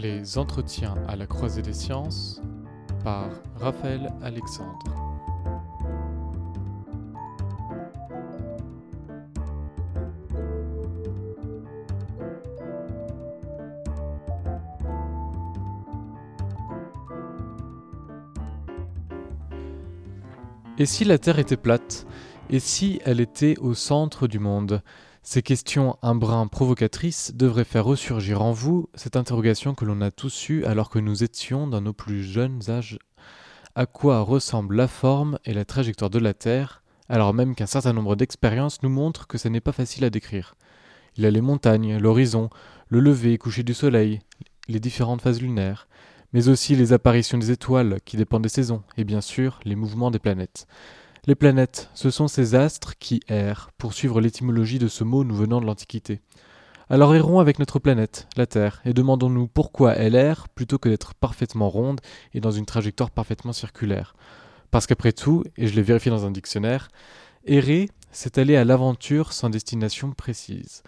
[0.00, 2.40] Les entretiens à la croisée des sciences
[3.02, 4.78] par Raphaël Alexandre.
[20.78, 22.06] Et si la Terre était plate?
[22.50, 24.80] Et si elle était au centre du monde?
[25.30, 30.10] Ces questions un brin provocatrices devraient faire ressurgir en vous cette interrogation que l'on a
[30.10, 32.98] tous eue alors que nous étions dans nos plus jeunes âges.
[33.74, 37.92] À quoi ressemble la forme et la trajectoire de la Terre, alors même qu'un certain
[37.92, 40.54] nombre d'expériences nous montrent que ce n'est pas facile à décrire?
[41.18, 42.48] Il y a les montagnes, l'horizon,
[42.88, 44.20] le lever et coucher du soleil,
[44.66, 45.88] les différentes phases lunaires,
[46.32, 50.10] mais aussi les apparitions des étoiles qui dépendent des saisons, et bien sûr les mouvements
[50.10, 50.66] des planètes.
[51.28, 55.34] Les planètes, ce sont ces astres qui errent, pour suivre l'étymologie de ce mot nous
[55.34, 56.22] venant de l'Antiquité.
[56.88, 61.12] Alors errons avec notre planète, la Terre, et demandons-nous pourquoi elle erre plutôt que d'être
[61.12, 62.00] parfaitement ronde
[62.32, 64.16] et dans une trajectoire parfaitement circulaire.
[64.70, 66.88] Parce qu'après tout, et je l'ai vérifié dans un dictionnaire,
[67.44, 70.82] errer, c'est aller à l'aventure sans destination précise.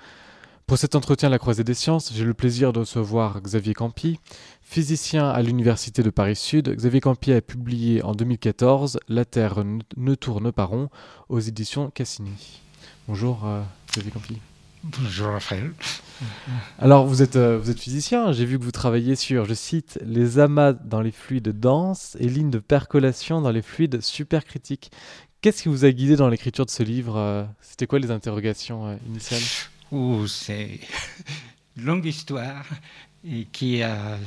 [0.71, 4.21] Pour cet entretien à la croisée des sciences, j'ai le plaisir de recevoir Xavier Campi,
[4.63, 6.73] physicien à l'Université de Paris-Sud.
[6.77, 9.65] Xavier Campi a publié en 2014 La Terre
[9.97, 10.89] ne tourne pas rond
[11.29, 12.63] aux éditions Cassini.
[13.09, 14.39] Bonjour euh, Xavier Campi.
[14.85, 15.73] Bonjour Raphaël.
[16.79, 19.99] Alors vous êtes, euh, vous êtes physicien, j'ai vu que vous travaillez sur, je cite,
[20.07, 24.93] les amas dans les fluides denses et lignes de percolation dans les fluides supercritiques.
[25.41, 28.97] Qu'est-ce qui vous a guidé dans l'écriture de ce livre euh, C'était quoi les interrogations
[29.09, 29.43] initiales?
[30.27, 30.81] C'est
[31.77, 32.65] une longue histoire
[33.25, 34.19] et qui a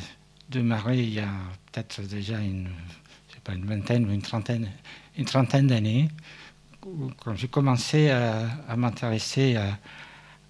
[0.49, 1.29] démarré il y a
[1.71, 2.69] peut-être déjà une,
[3.43, 4.69] pas, une vingtaine ou une trentaine,
[5.17, 6.09] une trentaine d'années,
[7.17, 9.57] quand j'ai commencé à, m'intéresser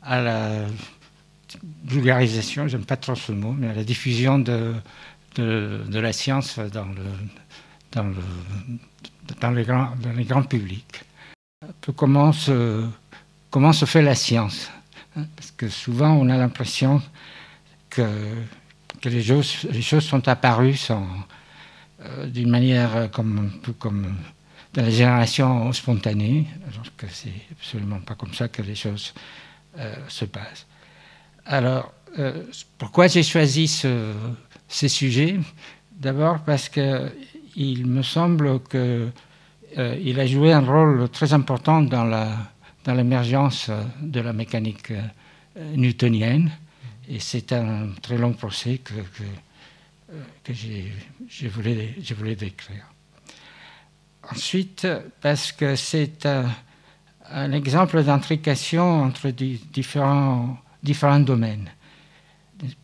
[0.02, 0.66] à, la
[1.86, 4.74] vulgarisation, j'aime pas trop ce mot, mais à la diffusion de,
[5.36, 7.04] de, la science dans le,
[7.92, 8.16] dans le,
[9.40, 11.04] dans les, grands, dans les grands publics.
[11.96, 12.84] Comment se,
[13.52, 14.72] comment se fait la science
[15.36, 17.02] parce que souvent, on a l'impression
[17.90, 18.08] que,
[19.02, 24.16] que les, choses, les choses sont apparues euh, d'une manière comme, un peu comme
[24.74, 29.14] dans la génération spontanée, alors que c'est absolument pas comme ça que les choses
[29.78, 30.66] euh, se passent.
[31.46, 32.44] Alors, euh,
[32.78, 34.14] pourquoi j'ai choisi ce,
[34.68, 35.40] ces sujets?
[35.92, 42.53] D'abord parce qu'il me semble qu'il a joué un rôle très important dans la
[42.84, 43.70] dans l'émergence
[44.02, 46.52] de la mécanique euh, newtonienne.
[47.08, 49.24] Et c'est un très long procès que, que,
[50.12, 52.86] euh, que je voulais, décrire.
[54.32, 54.88] Ensuite,
[55.22, 61.70] parce que c'est un, exemple d'intrication entre différents, différents domaines.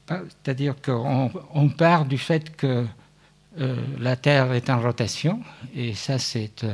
[0.07, 2.85] C'est-à-dire qu'on on part du fait que
[3.59, 5.41] euh, la Terre est en rotation,
[5.73, 6.66] et ça c'est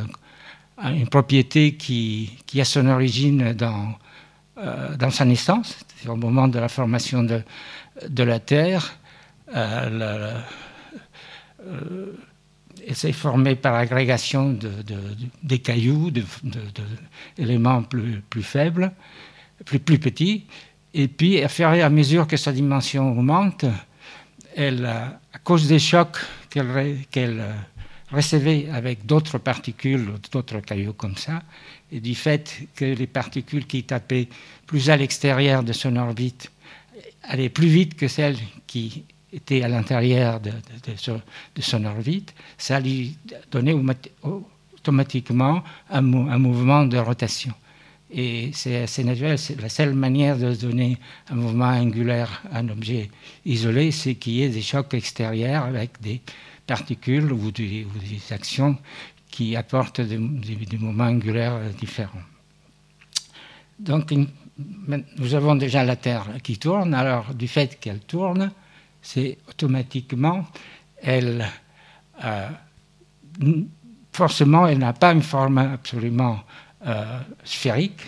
[0.83, 3.93] une propriété qui, a son origine dans,
[4.57, 8.97] euh, dans sa naissance, c'est au moment de la formation de, la Terre.
[9.55, 10.41] Euh,
[11.65, 12.13] euh,
[12.87, 14.95] elle s'est formée par agrégation de, de,
[15.43, 16.11] des cailloux,
[17.35, 18.91] d'éléments plus, faibles,
[19.65, 20.45] plus, petits.
[20.93, 23.65] Et puis, à mesure que sa dimension augmente,
[24.55, 26.17] à cause des chocs
[26.49, 27.43] qu'elle
[28.11, 31.41] recevait avec d'autres particules, d'autres cailloux comme ça,
[31.91, 34.27] et du fait que les particules qui tapaient
[34.65, 36.51] plus à l'extérieur de son orbite
[37.23, 40.51] allaient plus vite que celles qui étaient à l'intérieur de,
[41.59, 43.17] son orbite, ça lui
[43.51, 43.75] donnait
[44.23, 47.53] automatiquement un, mouvement de rotation.
[48.11, 50.97] Et c'est assez naturel, c'est la seule manière de donner
[51.29, 53.09] un mouvement angulaire à un objet
[53.45, 56.21] isolé, c'est qu'il y ait des chocs extérieurs avec des
[56.65, 57.85] particules ou des,
[58.31, 58.77] actions
[59.29, 60.17] qui apportent des,
[60.77, 62.23] moments angulaires différents.
[63.79, 64.13] Donc,
[65.17, 66.93] nous avons déjà la Terre qui tourne.
[66.93, 68.51] Alors, du fait qu'elle tourne,
[69.01, 70.45] c'est automatiquement,
[71.01, 71.45] elle,
[72.23, 72.49] euh,
[74.13, 76.39] forcément, elle n'a pas une forme absolument
[76.87, 78.01] euh, sphérique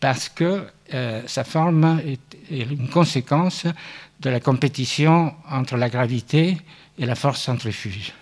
[0.00, 3.66] parce que euh, sa forme est, une conséquence
[4.20, 6.56] de la compétition entre la gravité
[6.98, 8.12] et la force centrifuge.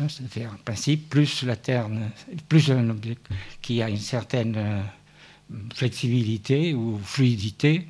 [0.00, 1.88] Hein, c'est-à-dire, en principe, plus la Terre,
[2.48, 3.16] plus un objet
[3.60, 4.82] qui a une certaine euh,
[5.74, 7.86] flexibilité ou fluidité,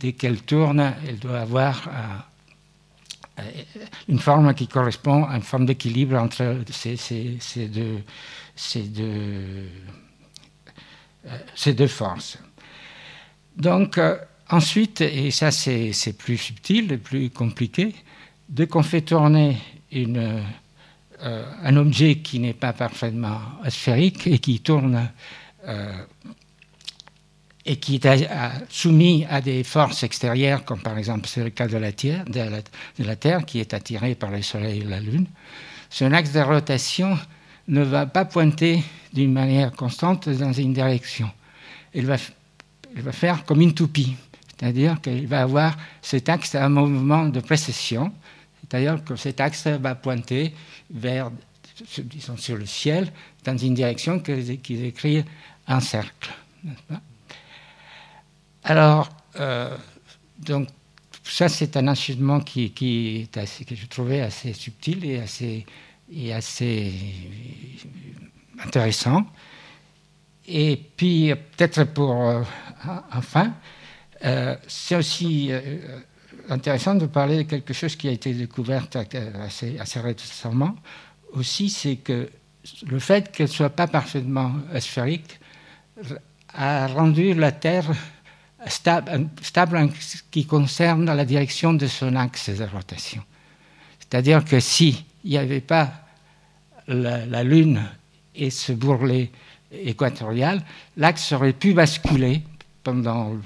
[0.00, 3.62] dès qu'elle tourne, elle doit avoir euh, euh,
[4.08, 8.02] une forme qui correspond à une forme d'équilibre entre ces, deux,
[11.66, 12.38] deux forces.
[13.56, 14.00] Donc,
[14.50, 17.94] ensuite, et ça c'est plus subtil et plus compliqué,
[18.48, 19.56] dès qu'on fait tourner
[21.20, 25.08] un objet qui n'est pas parfaitement sphérique et qui tourne
[25.66, 26.04] euh,
[27.66, 28.28] et qui est
[28.68, 33.04] soumis à des forces extérieures, comme par exemple c'est le cas de la, terre, de,
[33.04, 35.26] la, Terre, qui est attirée par le Soleil et la Lune,
[35.88, 37.18] son axe de rotation
[37.68, 41.30] ne va pas pointer d'une manière constante dans une direction.
[41.94, 42.16] Il va,
[42.94, 44.14] il va faire comme une toupie,
[44.48, 48.12] c'est-à-dire qu'il va avoir cet axe à un mouvement de précession,
[48.68, 50.54] c'est-à-dire que cet axe va pointer
[50.90, 51.30] vers,
[51.98, 53.12] disons, sur le ciel
[53.44, 55.24] dans une direction qui décrit
[55.66, 56.32] un cercle.
[58.64, 59.76] Alors, euh,
[60.38, 60.68] donc,
[61.22, 65.66] ça, c'est un enchaînement qui, qui assez, que je trouvais assez subtil et assez,
[66.10, 66.92] et assez
[68.62, 69.26] intéressant.
[70.46, 72.42] Et puis, peut-être pour, euh,
[73.12, 73.54] enfin,
[74.24, 75.50] euh, c'est aussi
[76.48, 78.88] intéressant de parler de quelque chose qui a été découvert
[79.40, 80.74] assez, récemment.
[81.32, 82.28] Aussi, c'est que
[82.86, 85.38] le fait qu'elle ne soit pas parfaitement sphérique
[86.52, 87.90] a rendu la Terre
[88.66, 93.22] stable, en ce qui concerne la direction de son axe de rotation.
[93.98, 95.92] C'est-à-dire que s'il n'y avait pas
[96.88, 97.82] la, Lune
[98.34, 99.30] et ce bourrelet
[99.72, 100.62] équatorial,
[100.96, 102.42] l'axe aurait pu basculer
[102.82, 103.36] pendant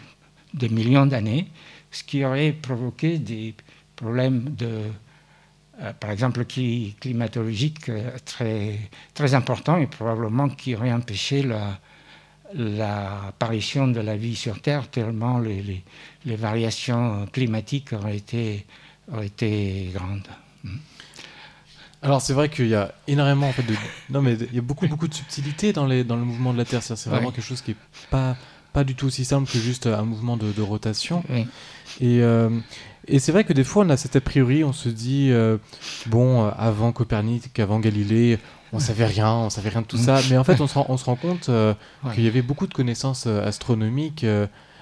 [0.55, 1.49] des millions d'années,
[1.91, 3.55] ce qui aurait provoqué des
[3.97, 4.83] problèmes de,
[5.81, 8.79] euh, par exemple, climatologiques euh, très,
[9.15, 11.79] très importants et probablement qui auraient empêché la,
[12.55, 15.85] l'apparition de la vie sur Terre, tellement les,
[16.25, 18.67] les, variations climatiques auraient été,
[19.13, 20.29] auraient été grandes.
[20.65, 20.77] Hmm.
[22.03, 23.75] Alors c'est vrai qu'il y a énormément en fait de
[24.11, 26.59] non mais il y a beaucoup beaucoup de subtilité dans les dans le mouvement de
[26.59, 26.81] la Terre.
[26.81, 27.77] C'est vraiment quelque chose qui est
[28.09, 28.37] pas
[28.79, 31.25] pas du tout aussi simple que juste un mouvement de, de rotation.
[32.01, 32.49] Et euh,
[33.09, 35.57] et c'est vrai que des fois on a cet a priori, on se dit euh,
[36.07, 38.39] bon euh, avant Copernic, avant Galilée,
[38.73, 40.21] on savait rien, on savait rien de tout ça.
[40.31, 41.51] Mais en fait, on se rend, on se rend compte
[42.15, 44.25] qu'il y avait beaucoup de connaissances astronomiques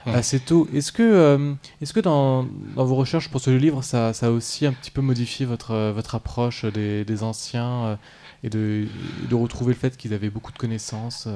[0.05, 0.69] assez tôt.
[0.75, 2.47] Est-ce que, est-ce que dans,
[2.77, 5.93] dans, vos recherches pour ce livre, ça, ça, a aussi un petit peu modifié votre,
[5.95, 7.99] votre approche des, des anciens
[8.43, 8.87] et de,
[9.29, 11.29] de, retrouver le fait qu'ils avaient beaucoup de connaissances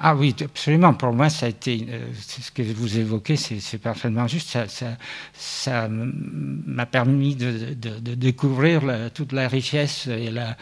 [0.00, 0.94] Ah oui, absolument.
[0.94, 1.86] Pour moi, ça a été
[2.18, 4.48] ce que vous évoquez, c'est parfaitement juste.
[4.48, 4.96] Ça, ça,
[5.34, 8.82] ça m'a permis de, de, de découvrir
[9.14, 10.56] toute la richesse et la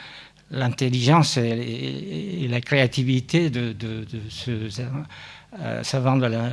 [0.50, 4.68] l'intelligence et, la créativité de, de, ce
[5.60, 6.50] euh, savant de la,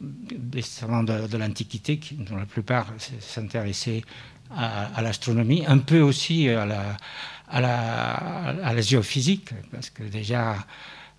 [0.00, 2.86] des savants de, l'Antiquité, qui, dont la plupart
[3.20, 4.02] s'intéressaient
[4.50, 6.96] à, l'astronomie, un peu aussi à la,
[7.48, 8.14] à la,
[8.64, 10.56] à la géophysique, parce que déjà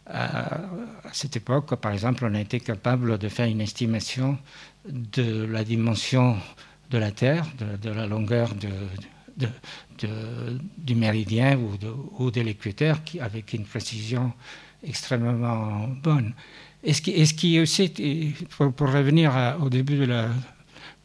[0.09, 4.37] euh, à cette époque, par exemple, on a été capable de faire une estimation
[4.87, 6.37] de la dimension
[6.89, 7.45] de la Terre,
[7.81, 8.69] de, la longueur de,
[9.37, 14.33] de, du méridien ou de, ou de l'équateur avec une précision
[14.83, 16.33] extrêmement bonne.
[16.83, 20.07] Et ce qui, qui aussi, pour, revenir au début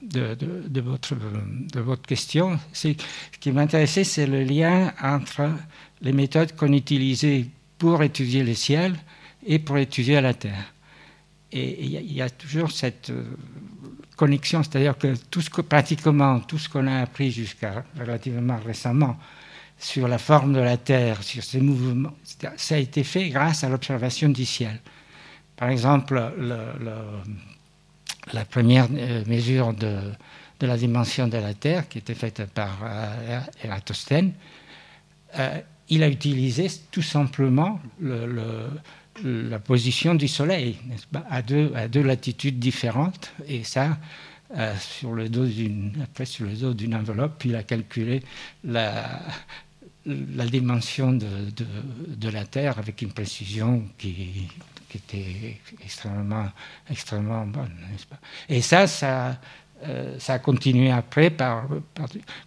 [0.03, 2.89] de, votre, question, ce
[3.41, 5.51] qui m'intéressait, c'est le lien entre
[6.01, 7.47] les méthodes qu'on utilisait
[7.79, 8.97] pour étudier le ciel
[9.45, 10.73] et pour étudier la Terre.
[11.53, 13.23] Et il y, a toujours cette euh,
[14.17, 15.15] connexion, c'est-à-dire que
[15.63, 19.17] pratiquement tout ce qu'on a appris jusqu'à relativement récemment
[19.79, 22.15] sur la forme de la Terre, sur ses mouvements,
[22.57, 24.81] ça a été fait grâce à l'observation du ciel.
[25.57, 26.57] Par exemple, le,
[28.33, 30.13] la première euh, mesure de,
[30.61, 34.33] la dimension de la Terre, qui était faite par euh, Eratosthène,
[35.39, 38.69] euh, il a utilisé tout simplement le,
[39.23, 40.77] la position du Soleil,
[41.31, 43.97] à deux, latitudes différentes, et ça,
[44.81, 48.23] sur le dos d'une, après sur le dos d'une enveloppe, il a calculé
[48.65, 49.21] la,
[50.07, 51.27] la dimension de,
[52.09, 54.49] de, la Terre avec une précision qui,
[54.89, 56.49] qui était extrêmement,
[56.91, 57.77] extrêmement bonne,
[58.09, 58.19] pas?
[58.49, 59.39] Et ça, ça,
[59.85, 61.67] euh, ça a continué après, par,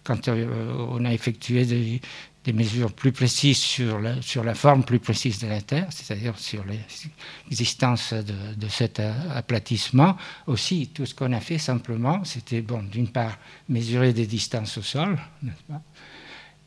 [0.04, 2.00] quand euh, on a effectué des,
[2.52, 6.64] mesures plus précises sur la, sur la forme plus précise de la Terre, c'est-à-dire sur
[6.64, 10.16] l'existence de, de, cet aplatissement.
[10.48, 14.82] Aussi, tout ce qu'on a fait simplement, c'était, bon, d'une part, mesurer des distances au
[14.82, 15.16] sol,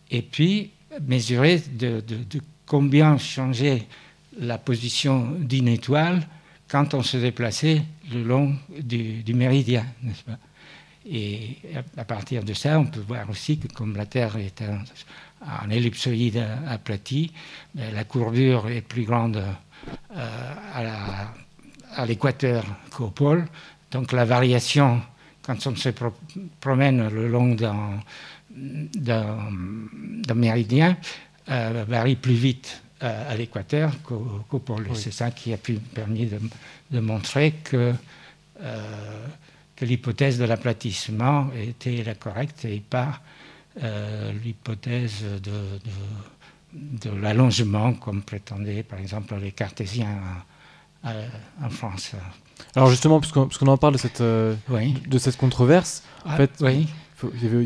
[0.09, 3.85] et puis mesurer de, de, combien changeait
[4.39, 6.27] la position d'une étoile
[6.67, 10.37] quand on se déplaçait le long du, méridien, n'est-ce pas?
[11.05, 11.57] Et
[11.97, 16.41] à partir de ça, on peut voir aussi que comme la Terre est un, ellipsoïde
[16.67, 17.33] aplati,
[17.75, 19.43] la courbure est plus grande
[20.15, 20.53] euh,
[21.95, 23.45] à l'équateur qu'au pôle.
[23.91, 25.01] Donc la variation,
[25.41, 25.89] quand on se
[26.61, 27.99] promène le long d'un
[30.33, 30.97] méridien
[31.45, 34.87] varie plus vite à l'équateur qu'au pôle.
[34.95, 36.29] C'est ça qui a pu permis
[36.91, 37.93] de, montrer que,
[39.75, 43.19] que l'hypothèse de l'aplatissement était la correcte et pas
[44.43, 45.79] l'hypothèse de,
[46.73, 50.17] de l'allongement, comme prétendaient par exemple les cartésiens
[51.03, 52.15] en France.
[52.75, 54.55] Alors justement, puisqu'on en parle de cette, euh,
[55.07, 56.87] de cette controverse, en ah, il,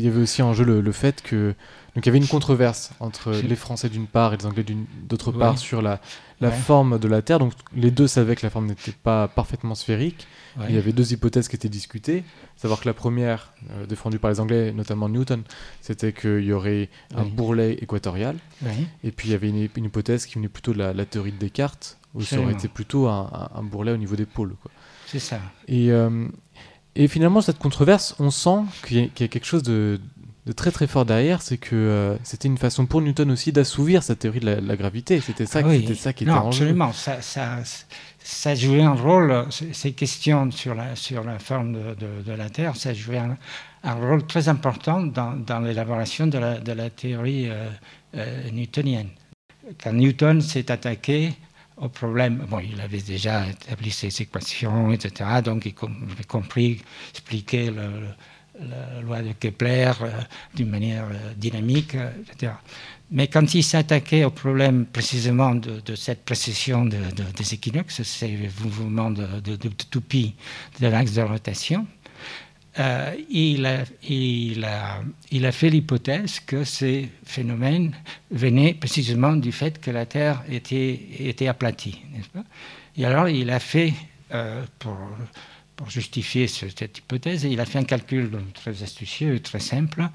[0.02, 1.54] y avait, aussi en jeu le, fait que
[1.98, 4.64] donc il y avait une controverse entre les Français d'une part et les Anglais
[5.08, 6.00] d'autre part sur la,
[6.40, 7.40] la forme de la Terre.
[7.40, 10.28] Donc les deux savaient que la forme n'était pas parfaitement sphérique.
[10.68, 12.22] Il y avait deux hypothèses qui étaient discutées.
[12.54, 15.42] Savoir que la première, euh, défendue par les Anglais, notamment Newton,
[15.80, 18.36] c'était qu'il y aurait un bourrelet équatorial.
[19.02, 21.98] Et puis il y avait une, hypothèse qui venait plutôt de la, théorie de Descartes,
[22.14, 24.54] où ça aurait été plutôt un, un, bourrelet au niveau des pôles.
[25.06, 25.40] C'est ça.
[25.66, 26.28] Et, euh,
[26.94, 30.00] et finalement, cette controverse, on sent qu'il y, a quelque chose de,
[30.52, 34.14] très très fort derrière, c'est que euh, c'était une façon pour Newton aussi d'assouvir sa
[34.16, 35.20] théorie de la, gravité.
[35.20, 36.92] C'était ça, ah c'était ça qui était non, absolument.
[36.92, 37.58] Ça, ça,
[38.18, 42.76] ça, jouait un rôle, ces questions sur la, sur la forme de, de, la Terre,
[42.76, 43.36] ça jouait un,
[43.84, 47.48] un rôle très important dans, dans l'élaboration de la, de la théorie
[48.14, 49.10] euh, newtonienne.
[49.82, 51.34] Quand Newton s'est attaqué
[51.80, 52.44] au problème.
[52.48, 55.40] Bon, il avait déjà établi ses équations, etc.
[55.44, 55.74] Donc, il
[56.10, 57.70] avait compris, expliqué
[58.60, 60.10] la loi de Kepler euh,
[60.54, 62.52] d'une manière euh, dynamique, euh, etc.
[63.10, 66.98] Mais quand il s'attaquait au problème précisément de, cette précession de,
[67.36, 69.24] des équinoxes, ces mouvements de,
[69.90, 70.34] toupie
[70.80, 71.86] de l'axe de rotation,
[73.30, 77.94] il, a, fait l'hypothèse que ces phénomènes
[78.30, 82.02] venaient précisément du fait que la Terre était, était aplatie.
[82.34, 82.44] Pas?
[82.98, 83.94] Et alors il a fait,
[84.78, 84.98] pour,
[85.78, 90.08] pour, justifier cette hypothèse, il a fait un calcul très astucieux, très simple,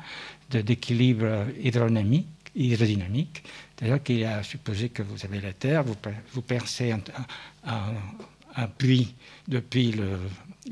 [0.51, 3.43] d'équilibre hydrodynamique.
[3.75, 9.15] C'est-à-dire qu'il a supposé que vous avez la Terre, vous, percez un, puits
[9.48, 10.20] depuis le,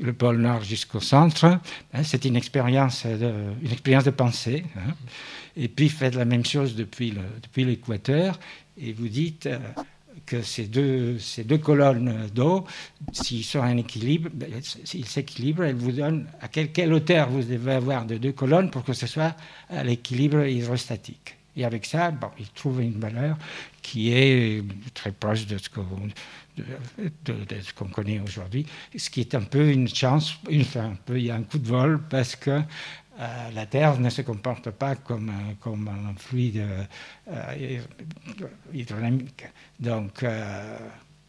[0.00, 1.58] le pôle Nord jusqu'au centre.
[1.92, 3.32] Hein, c'est une expérience de,
[3.62, 4.64] une expérience de pensée.
[4.76, 4.94] Hein.
[5.56, 8.38] Et puis faites la même chose depuis, depuis l'équateur
[8.78, 9.58] et vous dites euh,
[10.26, 12.64] que ces deux, ces deux colonnes d'eau,
[13.12, 17.72] s'ils sont en équilibre, ben, s'ils s'équilibrent, elles vous donnent à quelle, hauteur vous devez
[17.72, 19.36] avoir de deux colonnes pour que ce soit
[19.68, 21.36] à l'équilibre hydrostatique.
[21.54, 23.36] Et avec ça, bon, il trouve une valeur
[23.82, 24.64] qui est
[24.94, 25.68] très proche de ce
[27.74, 28.64] qu'on connaît aujourd'hui,
[28.96, 30.38] ce qui est un peu une chance,
[30.76, 32.62] un peu, il y a un coup de vol parce que
[33.22, 36.64] euh, la Terre ne se comporte pas comme, un, comme un fluide
[37.30, 37.78] euh,
[38.72, 39.44] hydrodynamique.
[39.78, 40.78] Donc, euh,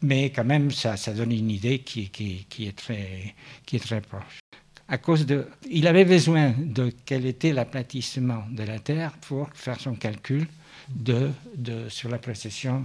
[0.02, 3.34] mais quand même, ça, ça, donne une idée qui, qui, est très,
[3.64, 4.40] qui est très proche.
[4.88, 9.78] À cause de, il avait besoin de quel était l'aplatissement de la Terre pour faire
[9.78, 10.46] son calcul
[10.90, 12.82] de, de, sur la précession,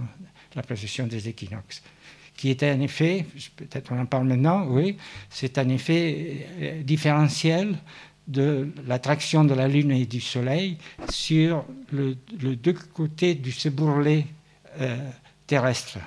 [0.54, 1.82] la précession des équinoxes
[2.40, 4.96] qui est un effet, peut-être on en parle maintenant, oui,
[5.28, 7.76] c'est un effet euh, différentiel
[8.30, 10.76] de l'attraction de la Lune et du Soleil
[11.10, 12.14] sur le,
[12.54, 14.96] deux côtés du ce euh,
[15.46, 15.98] terrestre.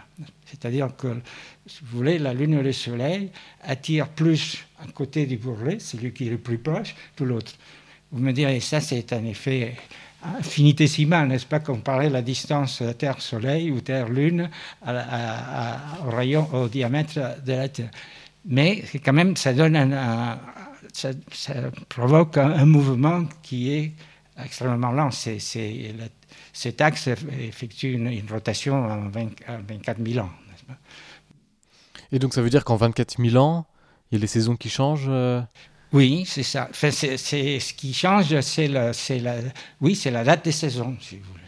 [0.46, 1.20] C'est-à-dire que,
[1.68, 3.30] si vous voulez, la Lune et le Soleil
[3.62, 7.51] attirent plus un côté du bourrelet, celui qui est le plus proche, que l'autre.
[8.12, 9.75] Vous me direz, ça c'est un effet
[10.24, 14.50] infinitésimale, n'est-ce pas, comparer la distance Terre-Soleil ou Terre-Lune
[14.86, 17.89] au rayon, au diamètre de la Terre.
[18.46, 20.38] Mais quand même, ça donne un,
[20.91, 21.11] ça,
[21.89, 23.91] provoque un, mouvement qui est
[24.43, 25.11] extrêmement lent.
[25.11, 25.39] C'est,
[26.51, 30.31] cet axe effectue une, rotation en 24 000 ans.
[32.11, 33.65] Et donc ça veut dire qu'en 24 000 ans,
[34.11, 35.41] il y a les saisons qui changent euh,
[35.93, 36.67] oui, c'est ça.
[36.71, 39.35] Enfin, c'est, ce qui change, c'est la, la,
[39.79, 41.42] oui, c'est la date des saisons, si vous voulez.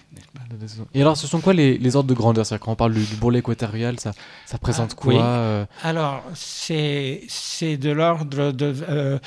[0.93, 2.45] Et alors, ce sont quoi les, les ordres de grandeur?
[2.59, 4.13] Quand on parle du, du bourrelet équatorial, ça,
[4.45, 5.65] ça présente ah, quoi euh?
[5.83, 7.27] Alors, c'est,
[7.77, 8.75] de l'ordre de.
[8.89, 9.19] Euh,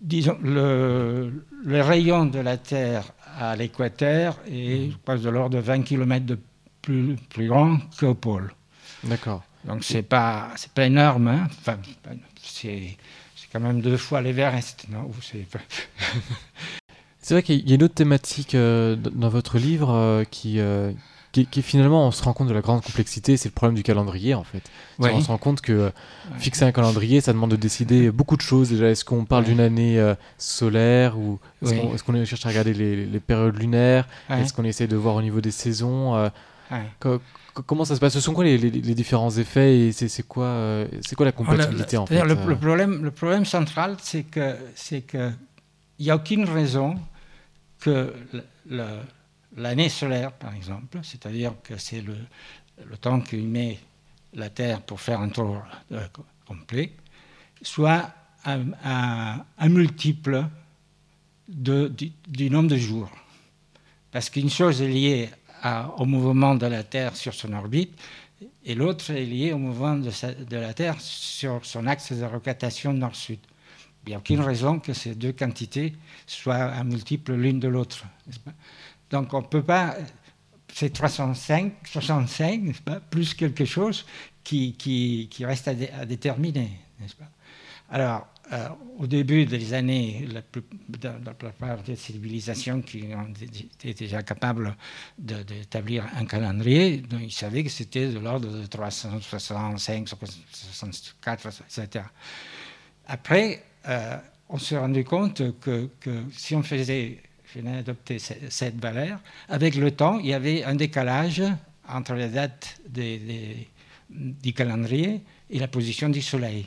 [0.00, 3.04] disons, le, le, rayon de la Terre
[3.38, 5.18] à l'équateur est mmh.
[5.18, 6.38] de l'ordre de 20 km de
[6.82, 8.52] plus, plus grand qu'au pôle.
[9.04, 9.42] D'accord.
[9.64, 11.28] Donc, c'est pas, pas énorme.
[11.28, 11.78] Hein enfin,
[12.42, 12.96] c'est
[13.52, 15.10] quand même deux fois l'Everest, non?
[17.20, 20.92] C'est vrai qu'il y a une autre thématique euh, dans votre livre euh, qui, euh,
[21.32, 23.82] qui, qui, finalement, on se rend compte de la grande complexité, c'est le problème du
[23.82, 24.62] calendrier en fait.
[24.98, 25.92] On se rend compte que
[26.38, 28.70] fixer un calendrier, ça demande de décider beaucoup de choses.
[28.70, 30.02] Déjà, est-ce qu'on parle d'une année
[30.38, 34.06] solaire ou est-ce qu'on cherche à regarder les, les périodes lunaires?
[34.30, 36.30] Est-ce qu'on essaie de voir au niveau des saisons
[37.66, 38.14] comment ça se passe?
[38.14, 42.22] Ce sont quoi les, différents effets et c'est quoi, c'est quoi la compatibilité en fait
[42.22, 45.30] le, le, problème, le problème central, c'est que c'est que
[45.98, 46.98] il n'y a aucune raison
[47.80, 48.14] que
[49.56, 52.16] l'année solaire, par exemple, c'est-à-dire que c'est le,
[53.00, 53.78] temps qu'il met
[54.34, 55.62] la Terre pour faire un tour
[55.92, 56.06] euh,
[56.46, 56.92] complet,
[57.62, 58.10] soit
[58.44, 60.44] un, multiple
[61.48, 63.10] du, nombre de jours.
[64.10, 65.30] Parce qu'une chose est liée
[65.96, 67.98] au mouvement de la Terre sur son orbite,
[68.64, 70.10] et l'autre est liée au mouvement de,
[70.44, 73.40] de, la Terre sur son axe de rotation nord-sud.
[74.08, 75.92] Il n'y a aucune raison que ces deux quantités
[76.26, 78.06] soient un multiple l'une de l'autre.
[79.10, 79.96] Donc on ne peut pas.
[80.72, 84.06] C'est 305, 65, pas, plus quelque chose
[84.42, 85.74] qui, reste à,
[86.06, 86.70] déterminer,
[87.90, 93.04] Alors, euh, au début des années, la plupart des civilisations qui
[93.74, 94.74] étaient déjà capables
[95.18, 101.48] d'établir un calendrier, ils savaient que c'était de l'ordre de 365, 64,
[101.78, 102.04] etc.
[103.06, 104.16] Après, euh,
[104.48, 105.88] on s'est rendu compte que,
[106.32, 107.18] si on faisait,
[107.66, 111.42] adopter cette valeur, avec le temps, il y avait un décalage
[111.88, 112.80] entre la date
[114.10, 116.66] du calendrier et la position du Soleil.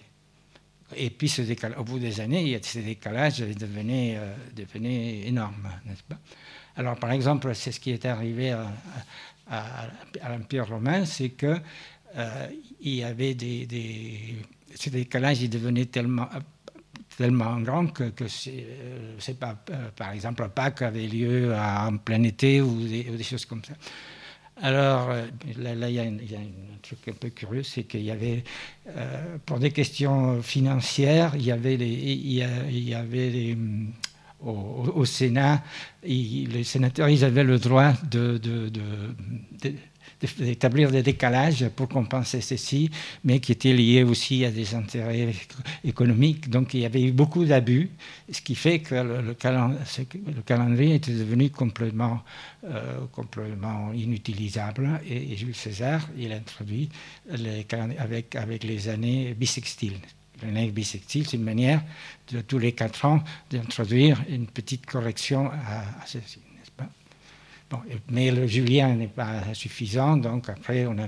[0.95, 1.41] Et puis, ce
[1.77, 6.19] au bout des années, ce décalage devenait, euh, devenait énorme, n'est-ce pas?
[6.75, 8.51] Alors, par exemple, c'est ce qui est arrivé
[9.49, 9.87] à,
[10.29, 11.59] l'Empire romain, c'est que
[12.17, 12.47] euh,
[12.81, 14.35] y avait des, des,
[14.75, 16.27] ce décalage, il devenait tellement
[17.21, 22.23] tellement grand que, que c'est euh, pas, euh, par exemple, Pâques avait lieu en plein
[22.23, 23.73] été ou des, choses comme ça.
[24.59, 28.43] Alors, euh, là, il y, a un truc un peu curieux, c'est qu'il y avait,
[29.45, 33.57] pour des questions financières, il y avait les, il y, avait les,
[34.39, 35.63] au, Sénat,
[36.03, 38.39] les sénateurs, ils avaient le droit de
[40.37, 42.89] d'établir des décalages pour compenser ceci,
[43.23, 45.33] mais qui étaient liés aussi à des intérêts
[45.83, 46.49] économiques.
[46.49, 47.89] Donc il y avait eu beaucoup d'abus,
[48.31, 49.33] ce qui fait que le,
[50.43, 52.21] calendrier était devenu complètement,
[52.65, 52.99] euh,
[53.93, 55.01] inutilisable.
[55.09, 56.89] Et, Jules César, il a introduit
[57.29, 59.97] avec, les années bissextiles.
[60.43, 61.81] L'année bissextile, c'est une manière
[62.31, 66.39] de tous les quatre ans d'introduire une petite correction à ceci
[68.09, 71.07] mais le julien n'est pas suffisant, donc après, on a,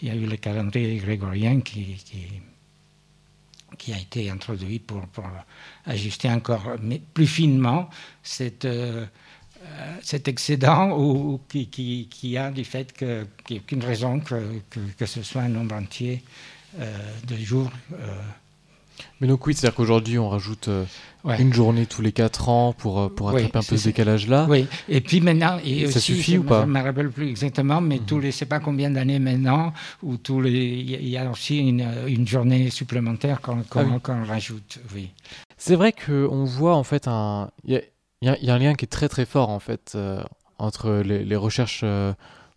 [0.00, 1.96] il y a eu le calendrier grégorien qui,
[3.78, 5.02] qui, a été introduit pour,
[5.86, 6.76] ajuster encore
[7.12, 7.88] plus finement
[8.42, 9.06] euh,
[10.02, 14.60] cet excédent ou, qui, qui, a du fait qu'il n'y a aucune raison que,
[14.98, 16.22] que, ce soit un nombre entier
[16.78, 17.70] euh, de jours.
[17.92, 18.20] Euh,
[19.20, 20.84] mais donc oui, c'est-à-dire qu'aujourd'hui, on rajoute euh,
[21.38, 24.46] une journée tous les 4 ans pour, euh, pour attraper un peu ce décalage-là.
[24.48, 25.58] Oui, et puis maintenant...
[25.64, 28.04] Et ça suffit ou pas Je ne me rappelle plus exactement, mais mhm.
[28.06, 31.30] tous les, je ne sais pas combien d'années maintenant, où tous les, il y a
[31.30, 35.10] aussi une, une journée supplémentaire qu'on ah rajoute, oui.
[35.56, 37.50] C'est vrai qu'on voit en fait un...
[37.64, 40.22] Il y a, y a, un lien qui est très très fort en fait euh,
[40.58, 41.84] entre les, les recherches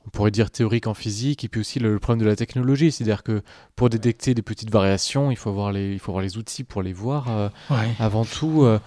[0.08, 3.24] on pourrait dire théorique en physique, et puis aussi le, problème de la technologie, c'est-à-dire
[3.24, 3.42] que
[3.76, 6.82] pour détecter des petites variations, il faut avoir les, il faut avoir les outils pour
[6.82, 7.50] les voir euh,
[8.00, 8.64] avant tout.
[8.64, 8.80] Euh.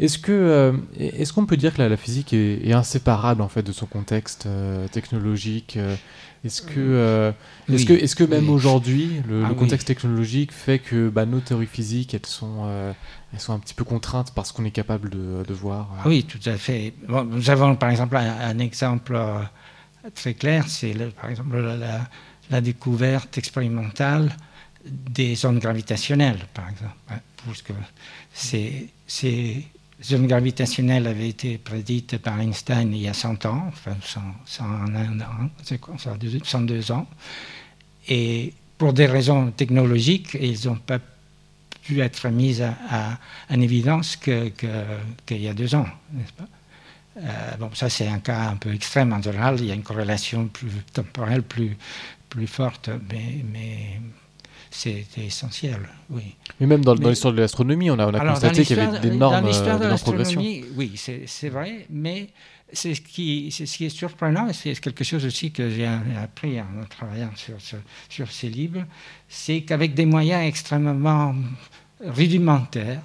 [0.00, 3.70] est-ce que euh, est-ce qu'on peut dire que la, physique est, inséparable en fait de
[3.70, 4.48] son contexte
[4.90, 5.78] technologique
[6.44, 7.32] Est-ce que
[7.72, 11.66] est-ce que est-ce que même aujourd'hui le, ah contexte technologique fait que bah, nos théories
[11.66, 12.66] physiques elles sont
[13.32, 16.40] elles sont un petit peu contraintes parce qu'on est capable de, de voir Oui, tout
[16.46, 16.92] à fait.
[17.08, 19.16] nous avons par exemple un exemple
[20.14, 21.56] très clair, c'est par exemple
[22.50, 24.36] la, découverte expérimentale
[24.84, 26.96] des ondes gravitationnelles, par exemple.
[27.10, 27.72] Hein, parce que
[28.32, 28.88] ces,
[30.12, 33.94] ondes gravitationnelles avaient été prédites par Einstein il y a 100 ans, enfin
[34.44, 37.06] 102 ans,
[38.08, 41.00] et pour des raisons technologiques, ils n'ont pas
[41.82, 42.64] pu être mises
[43.50, 46.46] en évidence qu'il que, y a deux ans, n'est-ce pas?
[47.20, 49.12] Euh, bon, ça c'est un cas un peu extrême.
[49.12, 51.76] En général, il y a une corrélation plus temporelle plus,
[52.28, 54.00] plus forte, mais, mais
[54.70, 55.80] c'est essentiel,
[56.10, 56.36] oui.
[56.60, 59.50] Mais même dans, l'histoire de l'astronomie, on a, on a constaté qu'il y avait d'énormes
[60.00, 60.40] progressions.
[60.76, 62.28] Oui, c'est vrai, mais
[62.72, 66.60] c'est ce, qui, ce qui est surprenant, et c'est quelque chose aussi que j'ai appris
[66.60, 67.56] en travaillant sur,
[68.08, 68.84] sur, ces livres,
[69.28, 71.34] c'est qu'avec des moyens extrêmement
[72.00, 73.02] rudimentaires,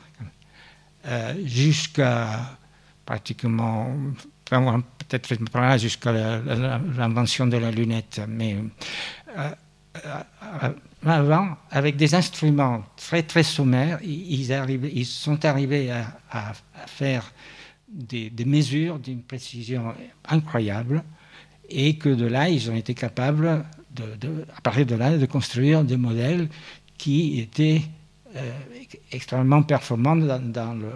[1.08, 2.58] euh, jusqu'à
[3.06, 3.96] pratiquement,
[4.50, 8.58] peut-être jusqu'à l'invention de la lunette, mais
[9.38, 9.50] euh,
[10.06, 10.70] euh,
[11.06, 16.54] avant, avec des instruments très très sommaires, ils, sont arrivés à,
[16.88, 17.32] faire
[17.88, 19.94] des, mesures d'une précision
[20.28, 21.04] incroyable
[21.70, 23.48] et que de là, ils ont été capables,
[24.58, 26.50] à partir de là, de construire des modèles
[26.98, 27.82] qui étaient
[29.12, 30.92] extrêmement performante dans, le,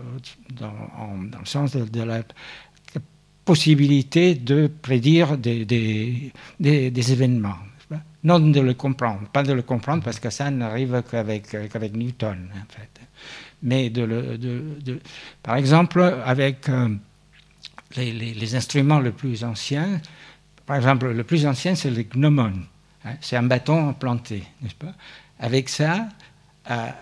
[0.51, 2.23] dans, le, sens de, la
[3.45, 7.57] possibilité de prédire des, des, événements.
[8.23, 12.49] Non de le comprendre, pas de le comprendre parce que ça n'arrive qu'avec avec Newton,
[12.53, 13.01] en fait.
[13.63, 14.99] Mais de, le, de
[15.41, 16.67] par exemple, avec
[17.95, 20.01] les, les, instruments les plus anciens,
[20.65, 22.53] par exemple, le plus ancien, c'est le gnomon.
[23.05, 24.93] Hein, c'est un bâton planté, n'est-ce pas?
[25.39, 26.09] Avec ça,
[26.69, 26.95] à,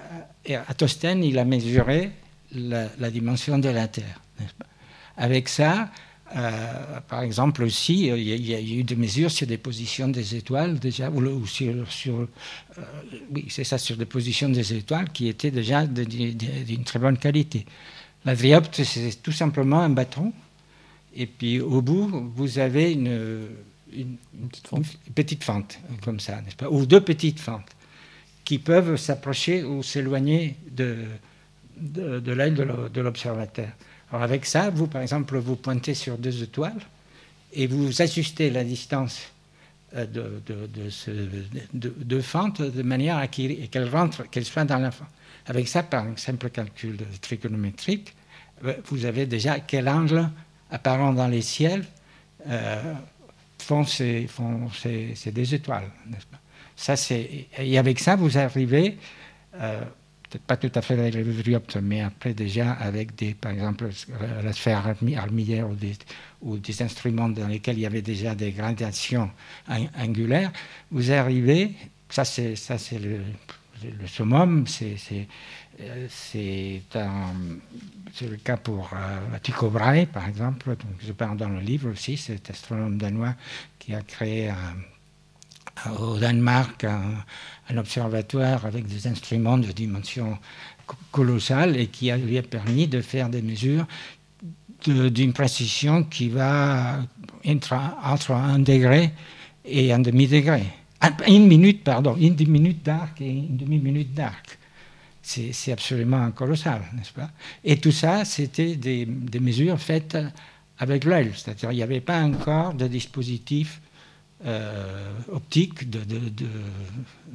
[0.67, 2.11] à Tosten, il a mesuré
[2.53, 4.21] la, dimension de la Terre.
[5.17, 5.89] Avec ça,
[6.35, 10.79] euh, par exemple aussi, il y, a, eu des mesures sur des positions des étoiles
[10.79, 12.27] déjà, ou, sur, sur euh,
[13.31, 17.65] oui, c'est ça, sur des positions des étoiles qui étaient déjà d'une très bonne qualité.
[18.25, 20.33] La dioptre, c'est tout simplement un bâton,
[21.15, 23.47] et puis au bout, vous avez une,
[23.93, 24.17] une,
[25.15, 25.79] petite, fente.
[26.03, 26.69] comme ça, n'est-ce pas?
[26.69, 27.76] Ou deux petites fentes
[28.47, 30.99] qui peuvent s'approcher ou s'éloigner de,
[31.75, 33.67] de, l'aile de l'observateur.
[34.09, 36.79] Alors avec ça, vous, par exemple, vous pointez sur deux étoiles
[37.51, 39.19] et vous ajustez la distance
[39.97, 41.11] euh, de, de, ce,
[41.73, 45.09] de, fente de manière à qu'elle rentre, qu'elle soit dans la fente.
[45.47, 48.15] Avec ça, par un simple calcul trigonométrique,
[48.63, 50.29] euh, vous avez déjà quel angle
[50.71, 51.83] apparent dans les ciels
[52.47, 52.93] euh,
[53.59, 54.29] font ces,
[55.15, 56.39] ces deux étoiles, n'est-ce pas?
[56.77, 57.47] Ça, c'est...
[57.57, 58.97] Et avec ça, vous arrivez,
[59.55, 59.81] euh,
[60.29, 63.89] peut-être pas tout à fait avec le Vriopte, mais après déjà avec, des, par exemple,
[64.43, 65.67] la sphère armillaire
[66.41, 69.31] ou des, instruments dans lesquels il y avait déjà des gradations
[69.97, 70.51] angulaires,
[70.91, 71.71] vous arrivez,
[72.09, 73.21] ça c'est, ça c'est le,
[74.05, 75.27] summum, c'est, c'est,
[76.09, 76.81] c'est,
[78.21, 82.51] le cas pour euh, Tycho Brahe, par exemple, je parle dans le livre aussi, cet
[82.51, 83.33] astronome danois
[83.79, 84.75] qui a créé un
[85.99, 90.37] au Danemark un, observatoire avec des instruments de dimension
[91.11, 93.85] colossale et qui lui a permis de faire des mesures
[94.85, 96.99] d'une précision qui va
[97.45, 99.11] entre, entre, un degré
[99.65, 100.63] et un demi-degré.
[101.27, 104.57] Une minute, pardon, une minute d'arc et une demi-minute d'arc.
[105.21, 107.29] C'est absolument colossal, n'est-ce pas?
[107.63, 109.05] Et tout ça, c'était des,
[109.41, 110.17] mesures faites
[110.79, 113.81] avec l'œil, c'est-à-dire il n'y avait pas encore de dispositif
[114.45, 116.45] euh, optique de, de, de,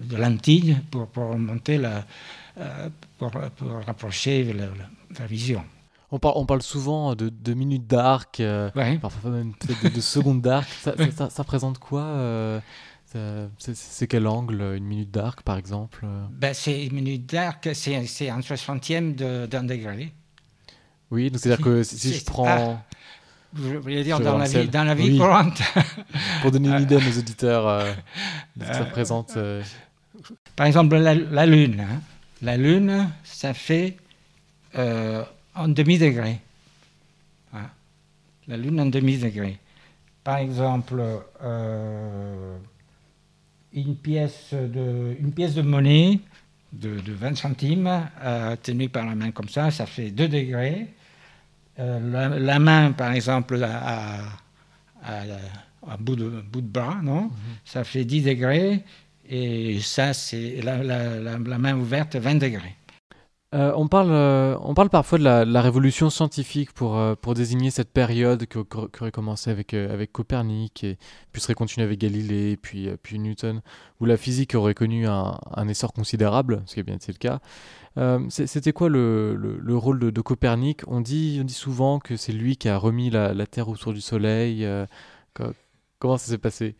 [0.04, 2.04] de, lentilles pour, pour monter la,
[2.58, 2.88] euh,
[3.18, 4.66] pour, pour, rapprocher la,
[5.18, 5.64] la, vision.
[6.12, 10.42] On parle, on parle, souvent de, de minutes d'arc, euh, parfois même peut-être de, secondes
[10.42, 10.68] d'arc.
[10.80, 12.60] Ça, ça, ça, présente quoi
[13.58, 16.06] c'est quel angle, une minute d'arc par exemple?
[16.30, 20.12] Ben, C'est une minute d'arc, c'est un soixantième d'un degré.
[21.10, 22.46] Oui, c'est-à-dire que si, je prends...
[22.46, 22.82] Ah,
[23.54, 25.60] vous voulez dire dans la, vie, dans la vie courante
[26.42, 27.92] Pour donner une idée à nos auditeurs, euh,
[28.60, 29.36] ça euh, représente.
[29.36, 29.62] Euh,
[30.56, 31.80] par exemple, la, Lune.
[31.80, 32.00] Hein.
[32.40, 33.96] La Lune, ça fait
[34.74, 36.40] en demi-degré.
[37.52, 37.66] Hein.
[38.48, 39.58] La Lune en demi-degré.
[40.24, 41.02] Par exemple,
[43.72, 46.20] une, pièce de, une pièce de monnaie
[46.72, 48.08] de, de 20 centimes
[48.62, 50.88] tenue par la main comme ça, ça fait 2 degrés.
[51.78, 54.18] Euh, la, main, par exemple, à,
[55.04, 57.22] à, bout, de, bout de bras, non?
[57.22, 57.30] Mhm.
[57.64, 58.84] Ça fait 10 degrés.
[59.28, 62.74] Et ça, c'est la, la, main ouverte, 20 degrés.
[63.54, 67.92] Euh, on, parle, euh, on parle parfois de la, révolution scientifique pour, pour désigner cette
[67.92, 70.98] période qui, aurait commencé avec, avec Copernic et
[71.32, 73.60] puis serait continuée avec Galilée puis, puis Newton,
[74.00, 77.40] où la physique aurait connu un, essor considérable, ce qui est bien été le cas.
[77.98, 80.82] Euh, c'était quoi le, le, rôle de, Copernic?
[80.86, 83.92] On dit, on dit souvent que c'est lui qui a remis la, la Terre autour
[83.92, 84.64] du Soleil.
[84.64, 84.86] Euh,
[85.98, 86.76] comment ça s'est passé?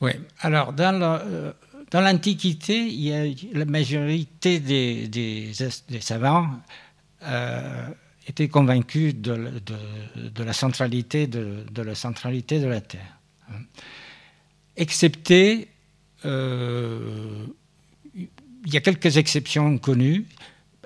[0.00, 1.52] Oui, alors dans euh,
[1.90, 5.52] dans l'Antiquité, la majorité des,
[6.00, 6.50] savants
[7.22, 7.88] euh,
[8.26, 13.18] étaient convaincus de, de, de, la centralité de, de, la centralité de la Terre,
[13.50, 13.60] hein.
[14.76, 15.68] excepté
[16.24, 17.46] euh,
[18.66, 20.26] il y a quelques exceptions connues,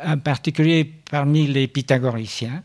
[0.03, 2.63] en particulier parmi les pythagoriciens.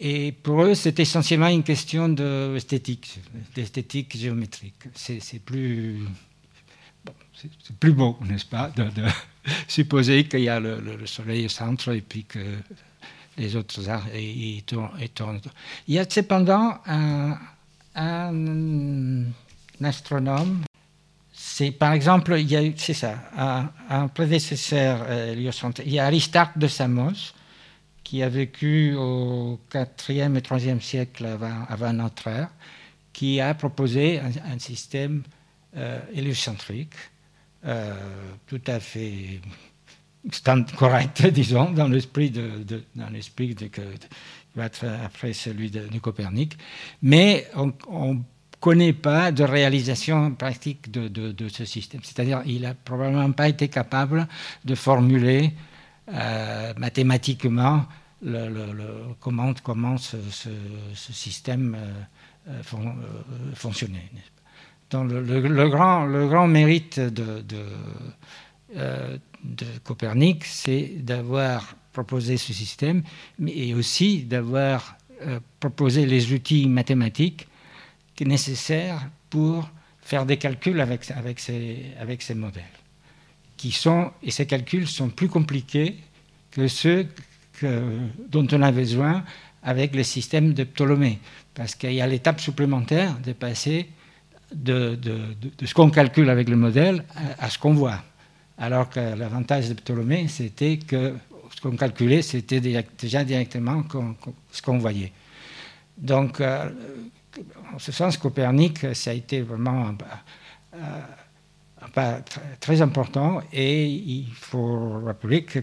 [0.00, 3.20] Et pour eux, c'est essentiellement une question d'esthétique,
[3.54, 4.74] d'esthétique géométrique.
[4.94, 6.00] C'est plus,
[7.80, 8.84] plus beau, n'est-ce pas, de,
[9.68, 12.38] supposer qu'il y a le, soleil au centre et puis que
[13.36, 15.40] les autres arts y tournent.
[15.86, 17.38] Il y a cependant un,
[19.82, 20.64] astronome
[21.32, 23.14] c'est par exemple, il y a c'est ça,
[23.88, 25.34] un, prédécesseur euh,
[25.84, 27.32] il y a Aristarque de Samos
[28.08, 31.26] qui a vécu au 4e et 3e siècle
[31.68, 32.48] avant, notre ère,
[33.12, 35.22] qui a proposé un, système
[36.14, 36.94] héliocentrique
[38.46, 39.40] tout à fait
[40.76, 43.70] correct, disons, dans l'esprit de, dans l'esprit de,
[44.54, 46.56] va être après celui de, Copernic,
[47.02, 48.20] mais on ne
[48.60, 52.00] connaît pas de réalisation pratique de, ce système.
[52.02, 54.26] C'est-à-dire, il n'a probablement pas été capable
[54.64, 55.52] de formuler
[56.12, 57.86] euh, mathématiquement
[58.22, 60.16] le, comment, ce,
[60.94, 64.10] système euh, euh, fonctionnait.
[64.92, 73.02] Le, grand, le grand mérite de, de de Copernic, c'est d'avoir proposé ce système,
[73.38, 77.46] mais aussi d'avoir euh, proposé les outils mathématiques
[78.20, 79.68] nécessaires pour
[80.02, 82.64] faire des calculs avec, avec, ces, avec ces modèles.
[83.56, 85.96] Qui sont, et ces calculs sont plus compliqués
[86.50, 87.06] que ceux
[88.28, 89.24] dont on a besoin
[89.62, 91.18] avec le système de Ptolémée,
[91.54, 93.88] parce qu'il y a l'étape supplémentaire de passer
[94.52, 94.98] de,
[95.64, 97.04] ce qu'on calcule avec le modèle
[97.38, 98.02] à ce qu'on voit.
[98.58, 101.14] Alors que l'avantage de Ptolémée, c'était que
[101.54, 103.84] ce qu'on calculait, c'était déjà directement
[104.50, 105.12] ce qu'on voyait.
[105.96, 106.70] Donc, euh,
[107.74, 109.94] en ce sens, Copernic, ça a été vraiment
[111.94, 112.20] pas
[112.60, 113.40] très important.
[113.52, 115.60] Et il faut rappeler que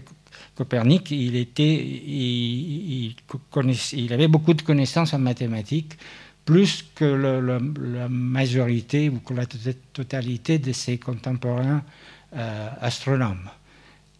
[0.54, 3.14] Copernic, il, était, il,
[4.12, 5.96] avait beaucoup de connaissances en mathématiques,
[6.46, 9.46] plus que la majorité ou que la
[9.92, 11.82] totalité de ses contemporains
[12.34, 13.50] euh, astronome.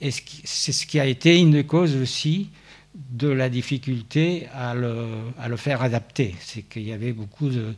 [0.00, 2.50] Et c'est ce qui a été une cause aussi
[2.94, 6.34] de la difficulté à le, faire adapter.
[6.40, 7.74] C'est qu'il y avait beaucoup de,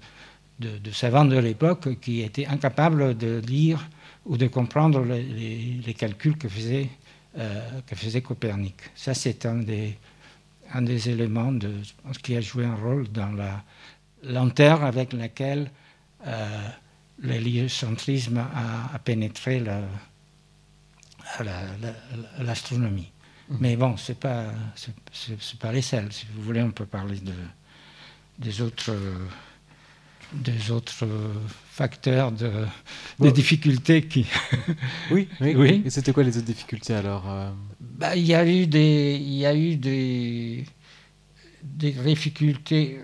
[0.93, 3.87] savants de l'époque qui étaient incapables de lire
[4.25, 6.89] ou de comprendre les, calculs que faisait,
[7.37, 8.77] euh, que faisait Copernic.
[8.95, 11.71] Ça, c'est un des, éléments de,
[12.23, 13.63] qui a joué un rôle dans la
[14.23, 15.71] lenteur avec laquelle
[16.27, 16.69] euh,
[17.23, 19.81] l'héliocentrisme a, a, pénétré la,
[22.39, 23.11] l'astronomie.
[23.49, 23.57] Mmh.
[23.61, 26.13] Mais bon, ce n'est pas, c'est, pas les seuls.
[26.13, 27.35] Si vous voulez, on peut parler de,
[28.39, 28.93] des autres
[30.33, 31.07] des autres
[31.71, 34.27] facteurs de, difficultés qui.
[35.11, 37.51] oui, oui, Et c'était quoi les autres difficultés alors euh?
[37.81, 40.65] Bah, Il y a eu des, il y a eu des,
[41.63, 43.01] des difficultés.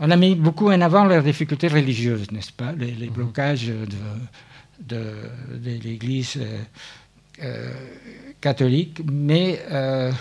[0.00, 2.72] On, a mis beaucoup en avant les difficultés religieuses, n'est-ce pas?
[2.72, 3.12] Les, mmh.
[3.12, 3.86] blocages de,
[4.80, 5.04] de,
[5.58, 6.62] de l'Église euh,
[7.42, 7.72] euh,
[8.40, 10.12] catholique, mais euh,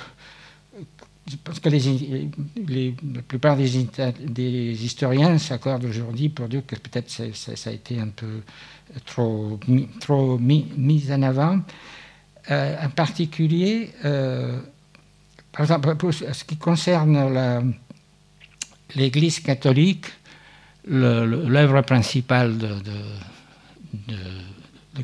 [1.30, 3.70] je pense que les, la plupart des,
[4.26, 8.42] des historiens s'accordent aujourd'hui pour dire que peut-être ça, a été un peu
[9.06, 9.60] trop,
[10.00, 11.60] trop mis, mis en avant.
[12.52, 13.90] Euh, en particulier,
[15.52, 17.74] par exemple, pour ce qui concerne
[18.96, 20.06] l'Église catholique,
[20.86, 22.74] l'œuvre principale de,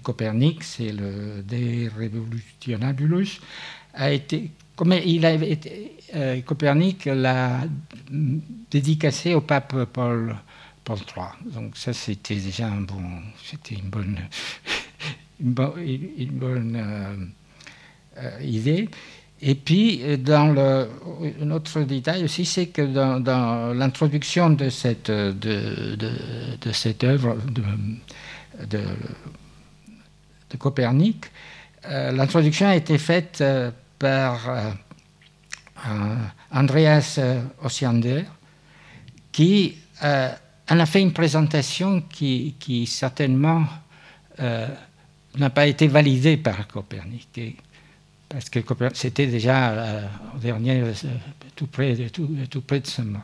[0.04, 3.40] Copernic, c'est le De Revolutionibus,
[3.94, 7.62] a été, comme il avait été, euh, Copernic l'a
[8.70, 10.36] dédicacé au pape Paul,
[10.84, 11.54] Paul III.
[11.54, 14.20] Donc ça, c'était déjà un bon, c'était une bonne,
[15.40, 15.54] une,
[16.32, 17.16] bonne euh,
[18.18, 18.90] euh, idée.
[19.42, 20.88] Et puis, dans le,
[21.42, 27.38] un autre détail aussi, c'est que dans, l'introduction de cette, de, de, cette œuvre
[28.68, 28.80] de,
[30.58, 31.26] Copernic.
[31.86, 34.72] Euh, l'introduction a été faite euh, par euh,
[36.52, 37.20] Andreas
[37.62, 38.24] Osiander,
[39.32, 43.66] qui en a fait une présentation qui certainement
[44.40, 47.58] n'a pas été validée par Copernic.
[48.36, 48.60] Parce que
[48.94, 50.84] c'était déjà au dernier,
[51.56, 53.22] tout près, de, tout, près de ce mort.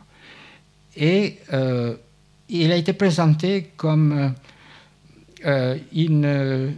[0.96, 1.38] Et
[2.48, 4.34] il a été présenté comme
[5.94, 6.74] une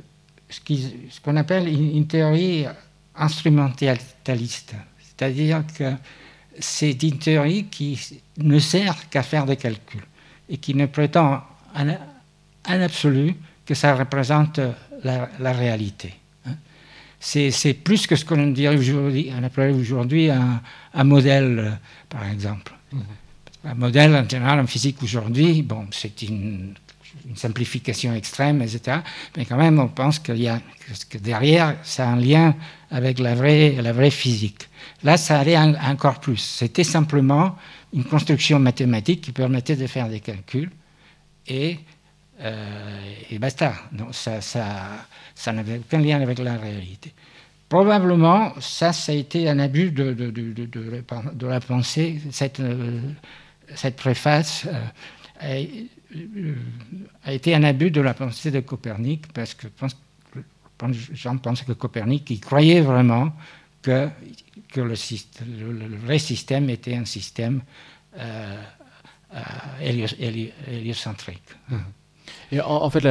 [0.50, 2.66] ce qu'on appelle une, théorie
[3.16, 4.74] instrumentaliste.
[5.00, 5.94] C'est-à-dire que
[6.60, 10.02] c'est une théorie qui ne sert qu'à faire des calculs
[10.50, 11.44] et qui ne prétend
[11.76, 11.90] en,
[12.66, 14.60] absolu que ça représente
[15.04, 16.14] la, réalité.
[17.26, 22.74] C'est plus que ce qu'on dirait aujourd'hui, on appelle aujourd'hui un, modèle, par exemple.
[22.92, 23.00] Mmh.
[23.66, 26.74] Un modèle, en général, en physique aujourd'hui, bon, c'est une
[27.28, 29.00] une simplification extrême, etc.
[29.38, 30.60] Mais quand même, on pense qu'il y a,
[31.10, 32.56] que derrière, ça a un lien
[32.92, 34.70] avec la vraie, la vraie physique.
[35.04, 36.38] Là, ça allait encore plus.
[36.38, 37.56] C'était simplement
[37.94, 40.72] une construction mathématique qui permettait de faire des calculs
[41.48, 41.80] et,
[42.40, 43.74] et basta.
[43.92, 47.14] Donc, ça, ça, ça n'avait aucun lien avec la réalité.
[47.70, 53.02] Probablement, ça, ça a été un abus de, de, la pensée, cette, euh,
[53.74, 54.68] cette préface.
[55.42, 55.66] Euh,
[57.24, 59.68] a été un abus de la pensée de Copernic, parce que
[60.92, 63.34] je pense que Copernic il croyait vraiment
[63.82, 64.08] que,
[64.72, 64.94] que le,
[65.72, 67.64] le, vrai système était un système
[68.20, 68.62] euh,
[69.34, 71.42] euh, héliocentrique.
[71.70, 71.78] Mmh.
[72.54, 73.04] Et en, fait,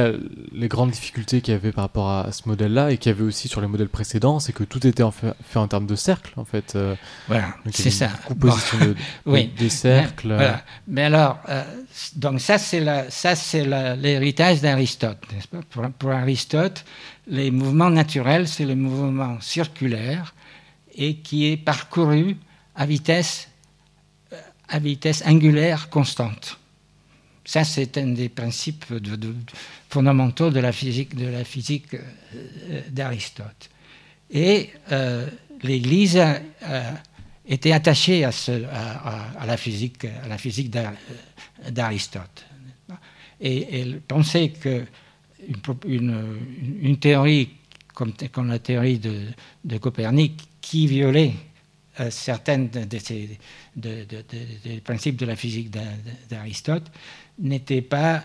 [0.53, 3.25] les grandes difficultés qu'il y avait par rapport à, ce modèle-là, et qu'il y avait
[3.25, 6.45] aussi sur les modèles précédents, c'est que tout était fait, en termes de cercles, en
[6.45, 6.77] fait.
[6.77, 6.95] Euh,
[7.27, 8.07] voilà, c'est ça.
[8.25, 8.95] Composition de,
[9.57, 10.29] des cercles.
[10.29, 10.63] Mais, voilà.
[10.87, 11.61] Mais alors, euh,
[12.15, 12.79] donc ça, c'est
[13.97, 15.59] l'héritage d'Aristote, n'est-ce pas?
[15.69, 16.85] Pour, pour, Aristote,
[17.27, 20.33] les mouvements naturels, c'est le mouvement circulaire
[20.95, 22.37] et qui est parcouru
[22.75, 23.49] à vitesse,
[24.69, 26.59] à vitesse angulaire constante.
[27.45, 28.85] Ça, c'est un des principes
[29.89, 33.69] fondamentaux de la physique, de la physique euh, d'Aristote.
[34.31, 35.27] Et euh,
[35.61, 36.19] l'Église
[37.45, 38.31] était attachée à,
[39.45, 40.73] la physique, à la physique
[41.69, 42.45] d'Aristote.
[43.39, 44.85] Et elle pensait que
[45.85, 47.49] une, théorie
[47.93, 51.33] comme, la théorie de, Copernic, qui violait
[51.99, 52.59] euh, certains
[53.75, 55.69] des principes de la physique
[56.29, 56.89] d'Aristote,
[57.39, 58.23] n'était pas,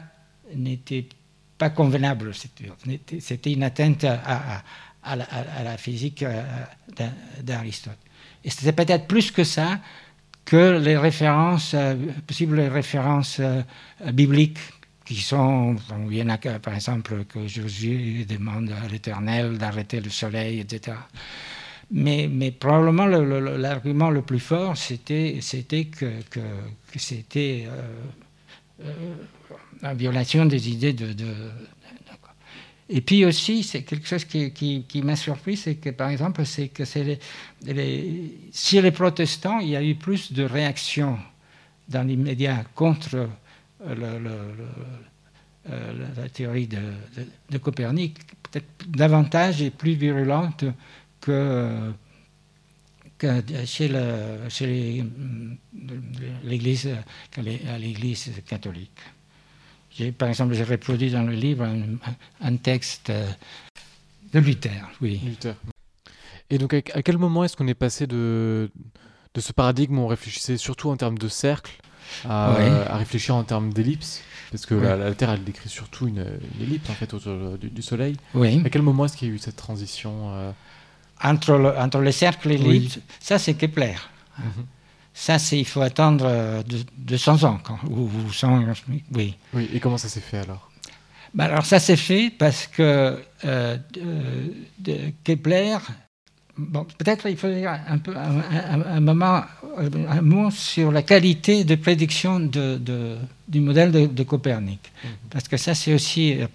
[1.57, 2.33] pas convenable.
[2.35, 4.63] C'était une atteinte à,
[5.03, 5.17] à,
[5.65, 6.43] la, physique euh,
[7.43, 7.99] d'Aristote.
[8.45, 9.81] Et c'était peut-être plus que ça
[10.45, 11.95] que les références, euh,
[12.27, 13.63] possibles références euh,
[14.13, 14.59] bibliques
[15.05, 15.77] qui sont,
[16.11, 20.97] il y en a par exemple que Jésus demande à l'Éternel d'arrêter le soleil, etc.
[21.91, 26.41] Mais, mais probablement l'argument le, plus fort, c'était que, que,
[26.97, 27.67] c'était
[29.83, 31.15] la violation des idées de,
[32.91, 36.85] et puis aussi, c'est quelque chose qui, m'a surpris, c'est que par exemple, c'est que
[36.85, 37.19] c'est
[37.63, 41.19] les, si les protestants, il y a eu plus de réactions
[41.89, 43.29] dans l'immédiat contre
[43.87, 44.29] euh,
[46.17, 46.81] la théorie de,
[47.51, 48.19] de, Copernic,
[48.51, 50.65] peut-être davantage et plus virulente
[51.21, 51.93] que, que
[53.67, 53.89] chez,
[56.45, 56.89] l'Église,
[57.37, 59.01] l'Église catholique.
[60.17, 61.67] Par exemple, j'ai reproduit dans le livre
[62.41, 63.29] un, texte euh,
[64.33, 65.21] de Luther, oui.
[65.25, 65.55] Luther.
[66.51, 68.71] Et donc, à quel moment est-ce qu'on est passé de,
[69.35, 71.73] de ce paradigme où on réfléchissait surtout en termes de cercle
[72.25, 74.23] à, réfléchir en termes d'ellipse?
[74.51, 76.25] Parce que la, Terre, elle décrit surtout une,
[76.61, 78.17] ellipse en fait autour du, Soleil.
[78.35, 78.63] Oui.
[78.65, 80.53] À quel moment est-ce qu'il y a eu cette transition euh,
[81.23, 83.97] entre le, entre le cercle et l'ellipse, ça c'est Kepler.
[84.39, 84.67] Mhm.
[85.15, 86.63] Ça, c'est, il faut attendre
[86.97, 87.59] 200 ans,
[87.91, 88.63] ou, 100,
[89.13, 89.35] oui.
[89.53, 90.71] Oui, et comment ça s'est fait alors?
[91.35, 93.77] Bah Alors ça s'est fait parce que euh,
[94.79, 95.77] de, Kepler,
[96.57, 99.43] bon, peut-être il faut dire un, peu, un, moment,
[99.77, 104.93] un mot sur la qualité de prédiction de, du modèle de, Copernic.
[105.03, 105.11] Mhm.
[105.31, 106.47] Parce que ça, c'est aussi euh,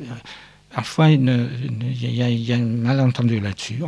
[0.74, 1.22] Parfois, il
[2.02, 3.80] y, a un malentendu là-dessus.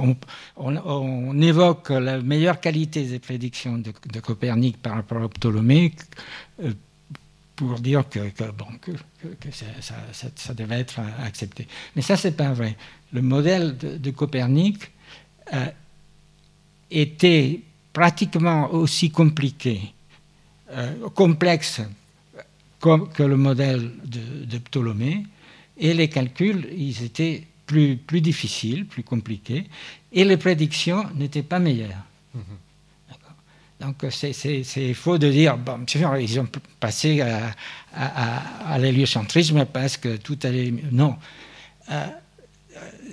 [0.55, 5.93] On, évoque la meilleure qualité des prédictions de, Copernic par rapport à Ptolémée
[6.61, 6.73] euh,
[7.55, 8.19] pour dire que,
[8.51, 8.91] bon, que,
[9.81, 11.67] ça, devait être accepté.
[11.95, 12.77] Mais ça, c'est pas vrai.
[13.13, 14.91] Le modèle de, Copernic
[15.53, 15.65] euh,
[16.91, 17.61] était
[17.93, 19.91] pratiquement aussi compliqué,
[20.71, 21.81] euh, complexe
[22.79, 25.25] que le modèle de Ptolémée
[25.77, 29.65] et les calculs, ils étaient plus, plus difficiles, plus compliqués,
[30.11, 32.05] et les prédictions n'étaient pas meilleures.
[32.33, 32.41] Mhm.
[33.81, 35.85] Donc c'est faux de dire, bon,
[36.19, 36.47] ils ont
[36.79, 37.51] passé à,
[37.93, 40.89] à, l'héliocentrisme parce que tout allait mieux.
[40.91, 41.17] Non.
[41.91, 42.07] Euh,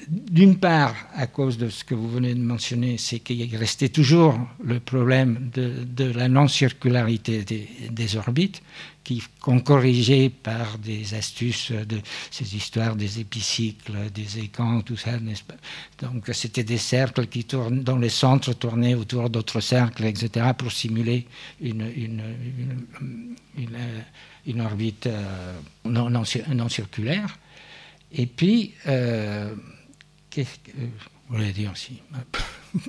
[0.08, 4.38] d'une part, à cause de ce que vous venez de mentionner, c'est qu'il restait toujours
[4.62, 7.44] le problème de, la non-circularité
[7.90, 8.62] des, orbites,
[9.40, 15.42] qu'on corrigeait par des astuces de ces histoires des épicycles, des écans, tout ça, n'est-ce
[15.42, 15.56] pas?
[16.00, 20.72] Donc c'était des cercles qui tournent, dont les centres tournaient autour d'autres cercles, etc., pour
[20.72, 21.26] simuler
[21.60, 21.90] une,
[24.46, 27.38] une, orbite euh, non, non, circulaire.
[28.12, 29.54] Et puis, euh,
[30.32, 30.76] qu'est-ce que
[31.28, 32.00] vous voulez dire aussi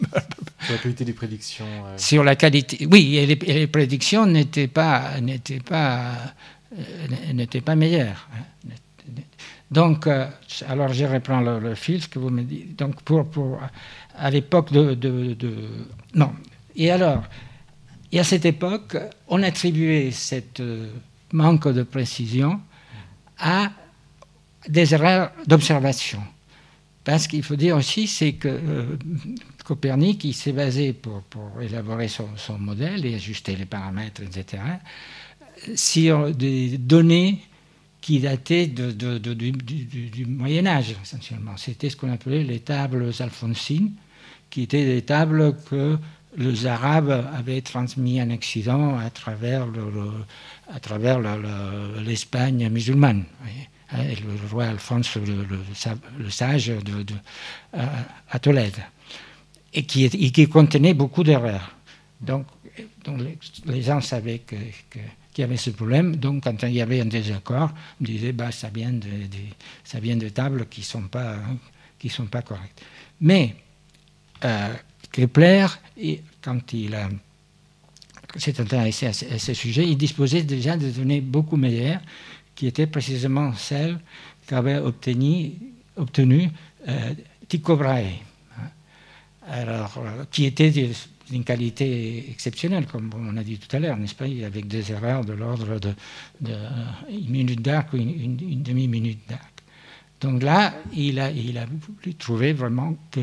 [0.63, 1.65] Sur la qualité des prédictions.
[1.85, 1.97] Euh.
[1.97, 6.13] Sur la qualité, oui, et les, prédictions n'étaient pas, n'étaient pas,
[6.77, 8.29] euh, n'étaient pas meilleures.
[8.33, 8.71] Hein.
[9.69, 10.27] Donc, euh,
[10.67, 12.77] alors je reprends le, fil, ce que vous me dites.
[12.79, 13.59] Donc, pour, pour
[14.15, 15.55] à l'époque de, de, de,
[16.13, 16.31] non.
[16.75, 17.23] Et alors,
[18.11, 18.95] et à cette époque,
[19.27, 20.61] on attribuait cette
[21.33, 22.61] manque de précision
[23.39, 23.71] à
[24.69, 26.21] des erreurs d'observation.
[27.03, 28.97] Parce qu'il faut dire aussi, c'est que euh,
[29.65, 31.23] Copernic, il s'est basé pour,
[31.61, 34.63] élaborer son, modèle et ajuster les paramètres, etc.,
[35.75, 37.39] sur des données
[38.01, 41.55] qui dataient du, Moyen Âge, essentiellement.
[41.57, 43.91] C'était ce qu'on appelait les tables alphonsines,
[44.49, 45.97] qui étaient des tables que
[46.37, 49.67] les Arabes avaient transmis en Occident à travers
[52.05, 53.23] l'Espagne musulmane.
[53.93, 57.05] Hein, le roi Alphonse le, sage de,
[57.73, 58.77] à, Tolède,
[59.73, 61.75] et qui, qui contenait beaucoup d'erreurs.
[62.19, 62.47] Donc,
[63.65, 64.55] les, gens savaient que,
[64.89, 66.15] qu'il y avait ce problème.
[66.15, 67.71] Donc, quand il y avait un désaccord,
[68.01, 71.35] on disait bah, ça, vient de, tables qui ne sont, pas,
[71.99, 72.81] qui sont pas correctes.
[73.21, 73.55] Mais
[74.43, 74.73] euh,
[75.11, 75.67] Kepler,
[76.41, 76.95] quand il
[78.37, 82.01] s'est intéressé à ce, sujet, il disposait déjà de données beaucoup meilleures
[82.55, 83.99] qui était précisément celle
[84.47, 85.53] qu'avait obtenu,
[85.97, 86.49] obtenu
[86.87, 87.13] euh,
[87.47, 88.19] Tycho Brahe,
[89.47, 90.71] alors, euh, qui était
[91.29, 95.25] d'une qualité exceptionnelle, comme on a dit tout à l'heure, n'est-ce pas, avec des erreurs
[95.25, 95.93] de l'ordre de,
[97.09, 99.63] une minute d'arc ou une, demi-minute d'arc.
[100.21, 101.65] Donc là, il a, il a
[102.17, 103.19] trouver vraiment que,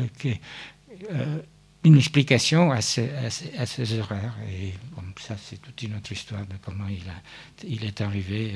[1.11, 1.39] euh,
[1.83, 3.09] une explication à ces,
[3.57, 4.35] à ces, erreurs.
[4.51, 8.53] Et bon, ça, c'est toute une autre histoire de comment il, a, il est arrivé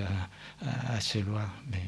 [0.62, 1.50] à, à, ces lois.
[1.72, 1.82] Mais,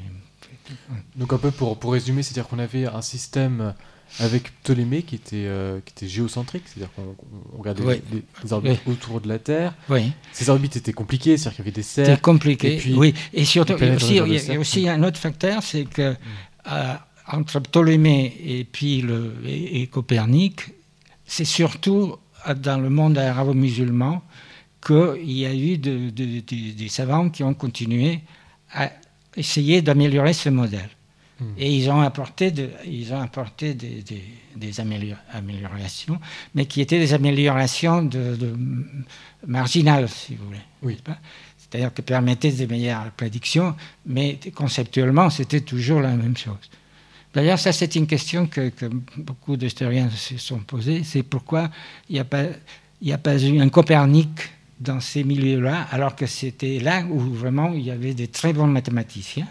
[1.16, 3.74] Donc un peu pour, pour résumer, c'est-à-dire qu'on avait un système
[4.20, 7.14] avec Ptolémée qui était, euh, qui était géocentrique, c'est-à-dire qu'on
[7.58, 8.02] regardait
[8.42, 9.74] les, orbites autour de la Terre.
[9.88, 10.12] Oui.
[10.32, 12.10] Ces orbites étaient compliquées, c'est-à-dire qu'il y avait des cercles.
[12.10, 13.14] C'était compliqué, oui.
[13.32, 16.16] Et surtout, il y a aussi, un autre facteur, c'est que mm.
[16.72, 16.94] euh,
[17.28, 20.72] entre Ptolémée et puis le, et Copernic,
[21.28, 22.16] c'est surtout
[22.56, 24.22] dans le monde arabo-musulman
[24.84, 28.20] qu'il y a eu des savants qui ont continué
[28.72, 28.90] à
[29.36, 30.88] essayer d'améliorer ce modèle.
[31.40, 31.52] Hmm.
[31.56, 32.52] Et ils ont apporté,
[32.84, 36.18] ils ont apporté des, améliorations,
[36.54, 38.08] mais qui étaient des améliorations
[39.46, 40.58] marginales, si vous voulez.
[40.82, 40.98] Oui.
[41.56, 43.76] C'est-à-dire que permettaient des meilleures prédictions,
[44.06, 46.56] mais conceptuellement, c'était toujours la même chose.
[47.38, 48.72] D'ailleurs, ça, c'est une question que,
[49.16, 51.04] beaucoup d'historiens se sont posées.
[51.04, 51.70] C'est pourquoi
[52.08, 52.46] il n'y a, pas,
[53.08, 57.82] a pas eu un Copernic dans ces milieux-là, alors que c'était là où vraiment il
[57.82, 59.46] y avait des très bons mathématiciens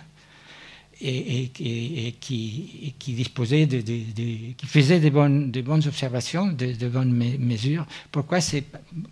[1.01, 7.85] et, qui, qui, disposait de, qui faisait des bonnes, de bonnes observations, de, bonnes mesures.
[8.11, 8.63] Pourquoi c'est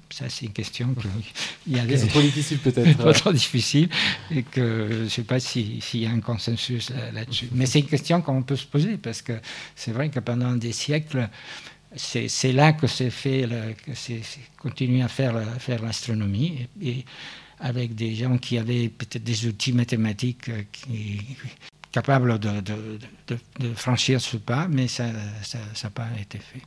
[0.10, 0.96] ça C'est une question
[1.68, 2.98] il y a c'est trop difficile peut-être.
[2.98, 3.90] Pas trop difficile
[4.32, 7.50] et que je ne sais pas s'il y a un consensus là-dessus.
[7.54, 9.34] Mais c'est une question qu'on peut se poser parce que
[9.76, 11.30] c'est vrai que pendant des siècles
[11.96, 13.48] c'est là que c'est fait,
[13.86, 14.22] que c'est
[14.60, 16.68] continué à faire, faire l'astronomie.
[16.82, 17.06] Et,
[17.60, 21.22] avec des gens qui avaient peut-être des outils mathématiques qui,
[21.96, 26.62] capable de, de, franchir ce pas, mais ça n'a pas été fait.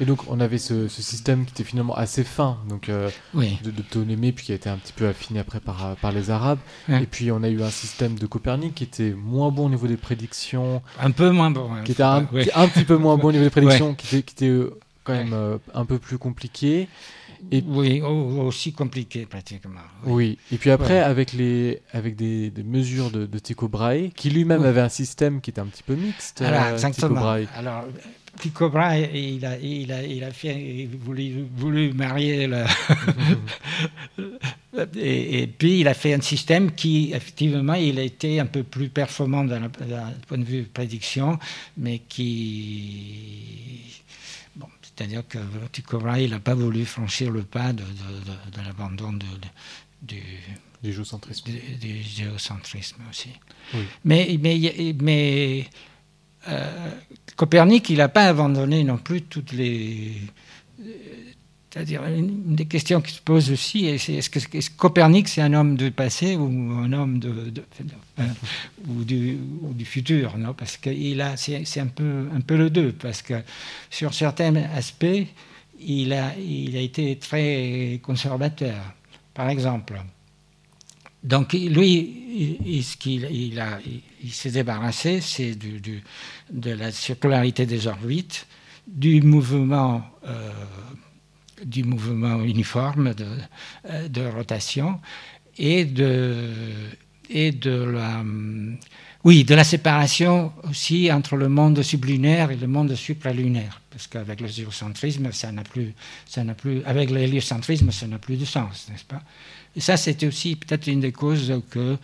[0.00, 4.30] Et donc on avait ce, système qui était finalement assez fin, donc euh, de, Ptolémée,
[4.30, 6.60] puis qui a été un petit peu affiné après par, par les Arabes.
[6.88, 9.88] Et puis on a eu un système de Copernic qui était moins bon au niveau
[9.88, 10.82] des prédictions.
[11.00, 11.68] Un peu moins bon.
[11.84, 14.34] Qui était un, un petit peu moins bon au niveau des prédictions, qui était, qui
[14.34, 16.88] était euh, quand même euh, un peu plus compliqué.
[17.52, 19.80] Et oui, aussi compliqué pratiquement.
[20.04, 20.38] Oui.
[20.52, 24.62] Et puis après, avec, les, avec des, des mesures de, de, Tycho Brahe, qui lui-même
[24.62, 26.42] avait un système qui était un petit peu mixte.
[26.42, 26.76] Alors, euh.
[26.76, 27.46] Tycho Brahe.
[27.56, 27.84] Alors,
[28.38, 30.88] Tycho Brahe, il a, il a, il a fait, il
[31.56, 32.64] voulu marier le
[34.96, 38.62] et, et, puis il a fait un système qui, effectivement, il a été un peu
[38.62, 39.68] plus performant d'un
[40.28, 41.38] point de vue prédiction,
[41.76, 43.99] mais qui
[45.00, 47.82] c'est-à-dire que Brahe n'a pas voulu franchir le pas de,
[48.62, 49.14] l'abandon
[50.02, 50.22] du,
[50.82, 51.50] du géocentrisme.
[51.80, 53.30] Du, géocentrisme aussi.
[54.04, 55.64] Mais, mais, mais
[56.48, 56.90] euh,
[57.34, 60.20] Copernic, il n'a pas abandonné non plus toutes les
[61.72, 64.40] c'est-à-dire, une des questions qui se pose aussi, est-ce que,
[64.76, 67.52] Copernic, c'est un homme du passé ou un homme de,
[68.88, 69.38] ou, du,
[69.74, 70.52] du, futur non?
[70.52, 70.90] Parce que
[71.36, 73.34] c'est un peu, un peu le deux, parce que
[73.88, 75.06] sur certains aspects,
[75.78, 78.76] il a, il a été très conservateur.
[79.32, 80.02] Par exemple,
[81.22, 83.62] donc lui, il, ce qu'il il,
[84.24, 86.02] il s'est débarrassé, c'est du,
[86.50, 88.48] de la circularité des orbites,
[88.88, 90.50] du mouvement euh,
[91.64, 93.26] du mouvement uniforme de,
[93.88, 95.00] euh, de rotation
[95.58, 96.36] et de,
[97.28, 98.24] et de la,
[99.24, 103.80] oui, de la séparation aussi entre le monde sublunaire et le monde supralunaire.
[103.90, 105.92] Parce qu'avec le géocentrisme, ça n'a plus,
[106.26, 109.22] ça n'a plus, avec l'héliocentrisme, ça n'a plus de sens, n'est-ce pas?
[109.76, 111.96] Et ça, c'était aussi peut-être une des causes que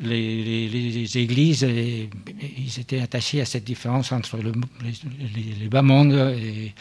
[0.00, 6.72] les, églises, ils étaient attachés à cette différence entre le, les, bas mondes et,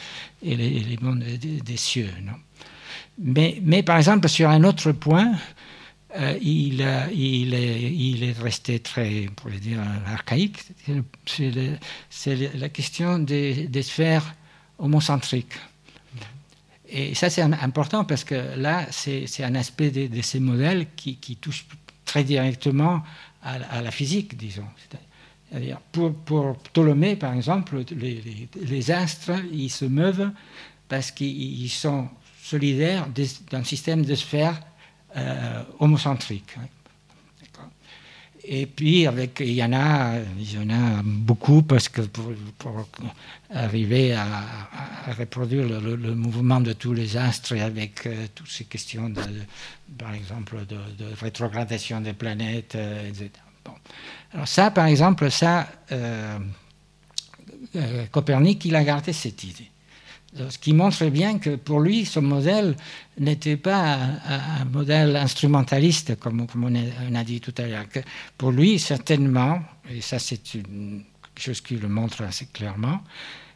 [0.56, 2.10] les, mondes des, cieux.
[3.18, 5.34] Mais, mais, par exemple, sur un autre point,
[6.18, 10.58] euh, il, il, est, resté très, pour dire, archaïque.
[12.10, 14.34] C'est la question des, sphères
[14.80, 15.54] homocentriques.
[16.92, 21.66] Et ça, c'est important parce que là, c'est un aspect de, ces modèles qui, touche
[22.10, 23.04] très directement
[23.44, 24.66] à, la physique, disons.
[25.92, 30.32] Pour, pour, Ptolémée, par exemple, les, astres, ils se meuvent
[30.88, 32.10] parce qu'ils sont
[32.42, 33.08] solidaires
[33.52, 34.60] d'un système de sphères
[35.16, 36.56] euh, homocentrique.
[38.52, 42.34] Et puis, avec, il, y en a, il y en a beaucoup parce que pour,
[43.54, 44.26] arriver à,
[45.16, 49.14] reproduire le, mouvement de tous les astres avec euh, toutes ces questions,
[50.00, 50.78] par exemple, de,
[51.22, 53.30] rétrogradation des planètes, euh, etc.
[53.64, 53.74] Bon.
[54.34, 56.40] Alors ça, par exemple, ça, euh,
[58.12, 59.70] Copernic, il a gardé cette idée.
[60.50, 62.76] Ce qui montre bien que pour lui, ce modèle
[63.20, 67.86] n'était pas un, modèle instrumentaliste, comme, on, a, dit tout à l'heure.
[68.38, 71.04] Pour lui, certainement, et ça c'est une
[71.38, 73.02] chose qui le montre assez clairement,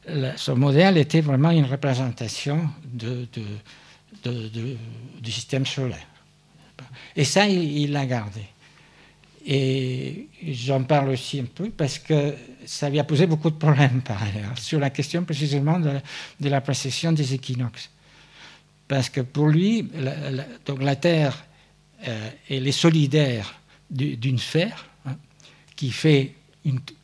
[0.08, 3.28] le, ce modèle était vraiment une représentation du
[5.24, 6.08] système solaire.
[7.16, 8.42] Et ça, il l'a gardé.
[9.46, 12.34] Et j'en parle aussi un peu parce que
[12.66, 16.00] ça lui a posé beaucoup de problèmes par ailleurs, sur la question précisément de,
[16.42, 17.90] la précession des équinoxes.
[18.88, 21.46] Parce que pour lui, la, donc la Terre,
[22.08, 23.60] euh, elle est solidaire
[23.90, 25.16] d'une sphère hein,
[25.76, 26.34] qui fait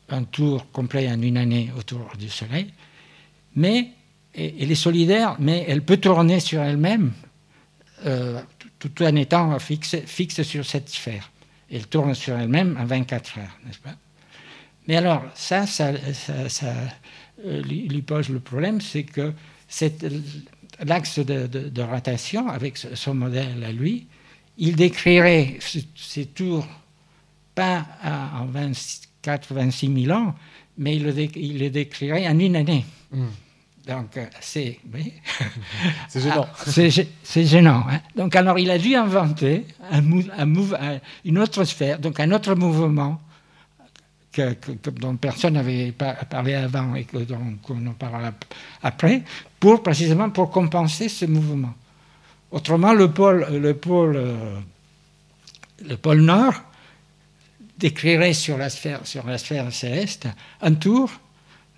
[0.08, 2.72] un tour complet en une année autour du Soleil,
[3.54, 3.90] mais
[4.34, 7.12] elle est solidaire, mais elle peut tourner sur elle-même
[8.06, 8.40] euh,
[8.78, 11.30] tout, tout en étant fixe, fixe sur cette sphère
[11.70, 13.94] elle tourne sur elle-même en 24 heures, n'est-ce pas?
[14.90, 16.72] Mais alors, ça, ça, ça, ça
[17.46, 19.32] euh, lui pose le problème, c'est que
[20.84, 24.08] l'axe de, de, de, rotation, avec son modèle à lui,
[24.58, 25.60] il décrirait
[25.94, 26.66] ces tours
[27.54, 30.34] pas en 24 26 000 ans,
[30.76, 32.84] mais il, le il les décrirait en une année.
[33.12, 33.26] Mm.
[33.86, 34.80] Donc, euh, c'est.
[34.92, 35.12] Oui.
[36.08, 36.48] c'est gênant.
[36.50, 37.84] Ah, c'est gênant.
[37.88, 38.00] Hein.
[38.16, 40.02] Donc, alors, il a dû inventer un,
[40.36, 43.20] un, un, une autre sphère, donc un autre mouvement
[44.32, 44.54] que,
[44.90, 48.32] dont personne n'avait parlé avant et que, dont on en parlera
[48.82, 49.22] après,
[49.58, 51.74] pour, précisément pour compenser ce mouvement.
[52.50, 54.58] Autrement, le pôle, le pôle, euh,
[55.86, 56.54] le pôle nord
[57.78, 60.28] décrirait sur la sphère, sur la sphère céleste
[60.60, 61.10] un tour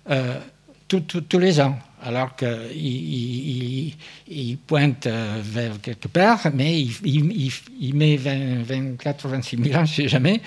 [0.09, 0.39] euh,
[0.87, 3.95] tous les ans alors qu'il il,
[4.27, 9.79] il, pointe euh, vers quelque part, mais il, il met 20, 24 ou 26 000
[9.79, 10.41] ans, je ne sais jamais,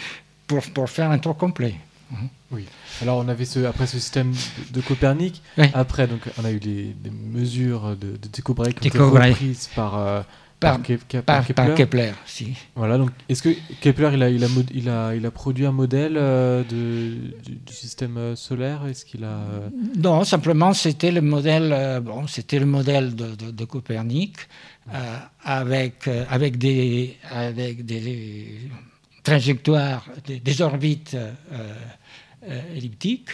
[0.47, 1.75] pour, pour faire un tour complet.
[2.11, 2.29] Mhm.
[2.53, 2.65] Oui.
[3.03, 5.67] Alors on avait ce, après ce système de, de Copernic, oui.
[5.75, 8.99] après donc on a eu les, les mesures de, de Tycho Brahe qui ont été
[8.99, 10.23] reprises par euh,
[10.59, 11.55] par, par, par, Kepler.
[11.55, 12.13] par, Kepler.
[12.25, 12.55] si.
[12.75, 13.51] Voilà, donc est-ce que
[13.81, 17.57] Kepler il a, il a, il a, il a produit un modèle euh, de, du,
[17.57, 18.87] du, système euh, solaire?
[18.87, 19.69] Est-ce qu'il a euh...
[19.99, 24.37] Non, simplement c'était le modèle, euh, bon, c'était le modèle de, de, Copernic
[24.95, 28.71] euh, avec avec des avec des
[29.27, 31.17] trajectoires, des, des orbites
[32.75, 33.31] elliptiques.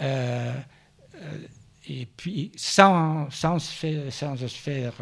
[0.00, 4.94] et puis sans, sans, sphère, sans sphère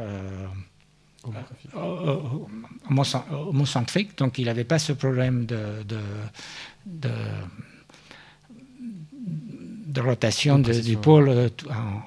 [3.32, 6.00] homocentrique, donc il n'avait pas ce problème de, de,
[6.86, 7.10] de,
[9.86, 12.02] de rotation du pôle en,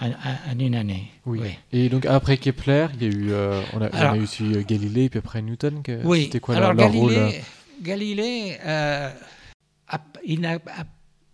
[0.00, 0.08] en,
[0.52, 1.10] en, une année.
[1.26, 1.40] Oui.
[1.42, 1.50] oui.
[1.72, 4.22] Et donc après Kepler, il y a eu, euh, on, a, alors, on, a, eu
[4.22, 5.82] aussi euh, Galilée, puis après Newton.
[5.82, 6.24] Que, oui.
[6.24, 7.34] C'était quoi alors, leur, Galilée, rôle
[7.82, 9.10] Galilée, euh,
[9.88, 10.58] a, il n'a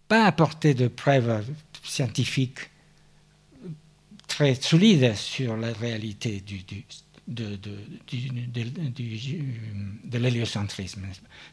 [0.08, 1.44] pas apporté de preuves
[1.82, 2.70] scientifiques
[4.26, 6.84] très solide sur la réalité du, du,
[7.28, 7.78] de, de,
[10.04, 11.02] de l'héliocentrisme.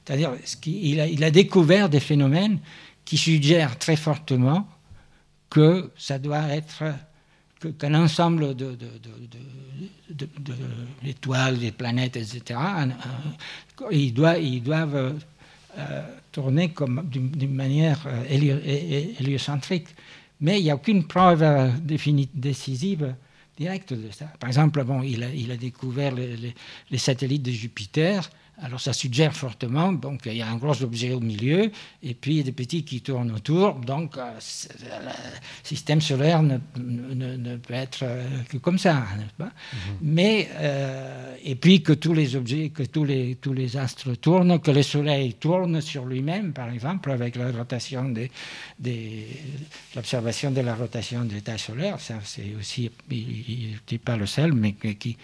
[0.05, 2.59] C'est-à-dire qu'il a, il a découvert des phénomènes
[3.05, 4.68] qui suggèrent très fortement
[5.54, 6.84] que ça doit être
[7.78, 10.28] qu'un ensemble de, de,
[11.60, 12.60] des planètes, etc.,
[13.91, 14.14] ils
[14.64, 15.14] doivent,
[15.78, 16.01] euh,
[16.32, 16.74] tourner
[17.06, 18.24] d'une manière euh,
[19.20, 19.88] héliocentrique
[20.43, 21.72] mais il n'y a aucune preuve
[22.34, 23.16] décisive
[23.58, 24.26] directe de ça.
[24.39, 28.30] Par exemple, bon, il, a, découvert les, satellites de Jupiter.
[28.66, 31.70] Alors ça suggère fortement donc il y a un gros objet au milieu
[32.01, 33.76] et puis des petits qui tournent autour.
[33.76, 35.11] Donc euh, le
[35.64, 39.03] système solaire ne, ne, ne peut être euh, que comme ça,
[39.38, 39.51] pas?
[39.51, 39.78] -hmm.
[40.01, 44.57] Mais euh, et puis que tous les objets, que tous les tous les astres tournent,
[44.66, 48.30] que le Soleil tourne sur lui-même, par exemple, avec la rotation des,
[48.80, 49.28] des
[49.95, 51.99] l'observation de la rotation des états solaires.
[51.99, 55.18] Ça c'est aussi il n'est pas le seul, mais qui,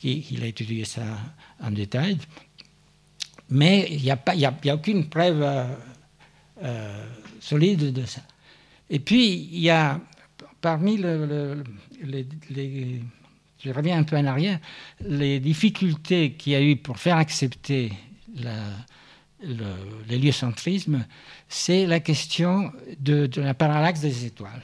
[0.00, 1.02] qui il a étudié ça
[1.66, 2.18] en détail.
[3.50, 5.64] Mais il n'y a, y a, a aucune preuve euh,
[6.62, 7.06] euh,
[7.40, 8.22] solide de ça.
[8.90, 10.00] Et puis, il y a
[10.60, 11.64] parmi le, le,
[12.02, 13.00] les,
[13.62, 14.58] Je reviens un peu en arrière.
[15.00, 17.92] Les difficultés qu'il y a eu pour faire accepter
[18.36, 18.54] la,
[20.08, 21.04] l'héliocentrisme,
[21.48, 24.62] c'est la question de, de, la parallaxe des étoiles.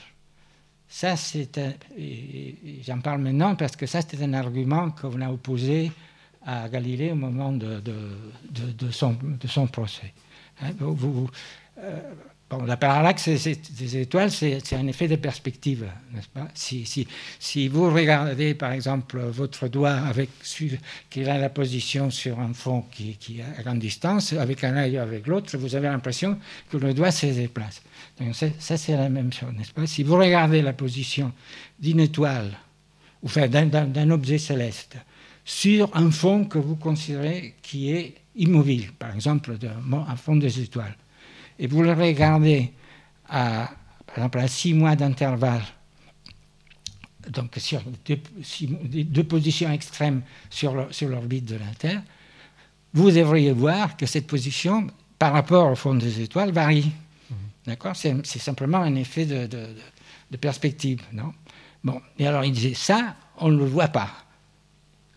[0.89, 1.59] Ça, c'est
[2.87, 5.93] j'en parle maintenant parce que ça, c'était un argument qu'on a opposé
[6.45, 7.83] à Galilée au moment de,
[8.91, 10.13] son, procès.
[10.63, 11.31] Hein, vous, vous,
[11.79, 12.01] euh,
[12.67, 16.49] la parallaxe des étoiles, c'est un effet de perspective, n'est-ce pas?
[16.55, 20.31] Si, vous regardez, par exemple, votre doigt avec,
[21.11, 24.77] qui a la position sur un fond qui, qui est à grande distance, avec un
[24.77, 26.39] œil avec l'autre, vous avez l'impression
[26.71, 27.83] que le doigt se déplace.
[28.19, 29.87] Donc ça, c'est la même chose, n'est-ce pas?
[29.87, 31.33] Si vous regardez la position
[31.79, 32.51] d'une étoile,
[33.23, 34.97] ou enfin, d'un objet céleste,
[35.45, 39.57] sur un fond que vous considérez qui est immobile, par exemple,
[39.93, 40.97] un fond des étoiles,
[41.59, 42.73] et vous le regardez
[43.29, 43.71] à,
[44.07, 45.63] par exemple, à six mois d'intervalle,
[47.29, 52.03] donc sur deux, six, deux, positions extrêmes sur l'orbite de la Terre,
[52.93, 54.89] vous devriez voir que cette position,
[55.19, 56.91] par rapport au fond des étoiles, varie.
[57.31, 57.35] Mmh.
[57.67, 57.95] D'accord?
[57.95, 59.67] C'est simplement un effet de, de,
[60.31, 61.33] de, perspective, non?
[61.85, 64.11] Bon, et alors il disait ça, on ne le voit pas.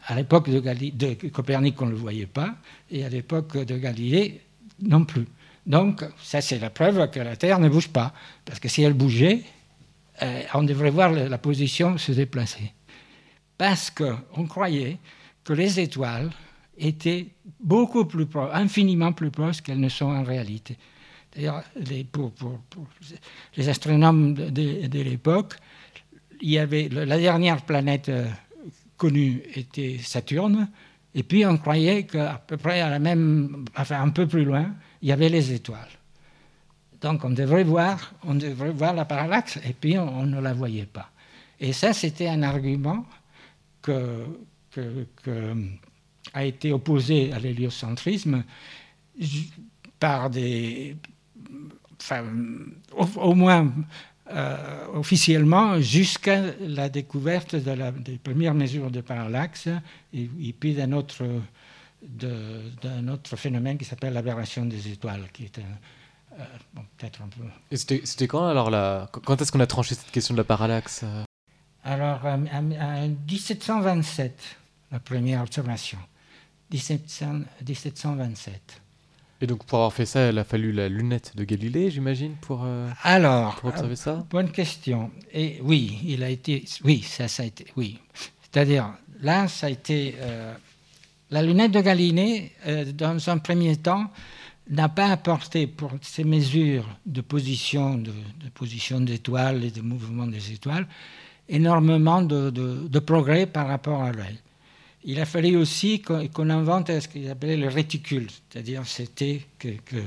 [0.07, 2.55] À l'époque de, Copernic, on ne le voyait pas,
[2.91, 4.41] et à l'époque de Galilée,
[4.81, 5.25] non plus.
[5.65, 8.13] Donc, ça, c'est la preuve que la Terre ne bouge pas.
[8.43, 9.43] Parce que si elle bougeait,
[10.21, 12.73] euh, on devrait voir la position se déplacer.
[13.57, 14.97] Parce qu'on croyait
[15.43, 16.31] que les étoiles
[16.77, 17.27] étaient
[17.61, 20.77] beaucoup plus proches, infiniment plus proches qu'elles ne sont en réalité.
[21.33, 22.31] D'ailleurs, les, pour,
[23.55, 25.55] les astronomes de, l'époque,
[26.41, 28.11] il y avait la dernière planète
[29.07, 30.69] était Saturne,
[31.15, 34.73] et puis on croyait qu'à peu près à la même, enfin un peu plus loin,
[35.01, 35.89] il y avait les étoiles.
[37.01, 40.85] Donc on devrait voir, on devrait voir la parallaxe, et puis on, ne la voyait
[40.85, 41.09] pas.
[41.59, 43.05] Et ça, c'était un argument
[43.81, 44.25] que,
[44.71, 45.55] que,
[46.33, 48.43] a été opposé à l'héliocentrisme
[49.99, 50.95] par des,
[52.01, 52.23] enfin,
[52.91, 53.71] au moins
[54.31, 59.67] euh, officiellement jusqu'à la découverte de la, des premières mesures de parallaxe
[60.13, 61.25] et, et puis d'un autre
[62.05, 66.43] d'un autre phénomène qui s'appelle l'aberration des étoiles, qui est un, euh,
[66.73, 67.43] bon, peut-être un peu.
[67.71, 71.05] Et c'était quand alors la, Quand est-ce qu'on a tranché cette question de la parallaxe
[71.83, 74.57] Alors, en 1727,
[74.91, 75.99] la première observation.
[76.71, 78.81] 1700, 1727.
[79.43, 82.61] Et donc, pour avoir fait ça, il a fallu la lunette de Galilée, j'imagine, pour,
[82.63, 84.25] euh, Alors, pour observer ça?
[84.29, 85.11] Bonne question.
[85.33, 86.63] Et oui, il a été.
[86.85, 87.65] Oui, ça, ça a été.
[87.75, 87.99] Oui.
[88.41, 90.15] C'est-à-dire, là, ça a été.
[90.21, 90.53] Euh,
[91.29, 94.09] la lunette de Galilée, euh, dans un premier temps,
[94.69, 100.25] n'a pas apporté pour ces mesures de position, de, de position d'étoiles et de mouvement
[100.25, 100.87] des étoiles,
[101.49, 104.39] énormément de, de, de, progrès par rapport à l'œil.
[105.05, 109.69] Il a fallu aussi qu'on qu invente ce qu'il appelait le réticule, c'est-à-dire c'était que,
[109.85, 109.97] que,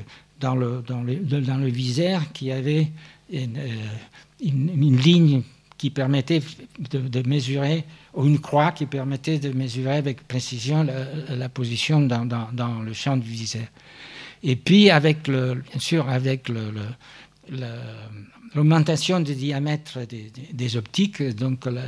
[0.40, 2.88] dans, le, dans, le, dans le viseur qu'il y avait
[3.30, 5.42] une, euh, ligne
[5.76, 6.40] qui permettait
[6.90, 7.84] de, mesurer,
[8.14, 10.86] ou une croix qui permettait de mesurer avec précision
[11.28, 13.66] la, position dans, dans, le champ du viseur.
[14.42, 16.50] Et puis, avec le, bien sûr, avec
[18.54, 21.80] l'augmentation du diamètre des, optiques, donc le,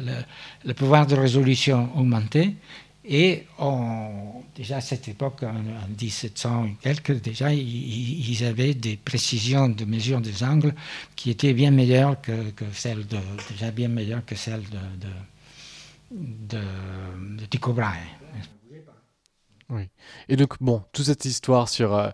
[0.67, 2.55] le, pouvoir de résolution augmentait,
[3.11, 8.75] et on, déjà à cette époque, en, en 1700 et quelques, déjà, ils, ils, avaient
[8.75, 10.75] des précisions de mesure des angles
[11.17, 13.17] qui étaient bien meilleures que, que celles de,
[13.51, 17.97] déjà bien meilleures que celles de, de, de, de Tycho Brahe.
[19.71, 19.89] Oui.
[20.29, 22.11] Et donc, bon, toute cette histoire sur, euh,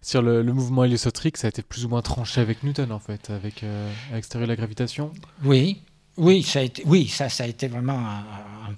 [0.00, 2.98] sur le, le, mouvement héliocentrique, ça a été plus ou moins tranché avec Newton, en
[2.98, 5.12] fait, avec, euh, avec la gravitation?
[5.44, 5.82] Oui,
[6.18, 8.24] oui, ça a été, oui, ça, ça a été vraiment un,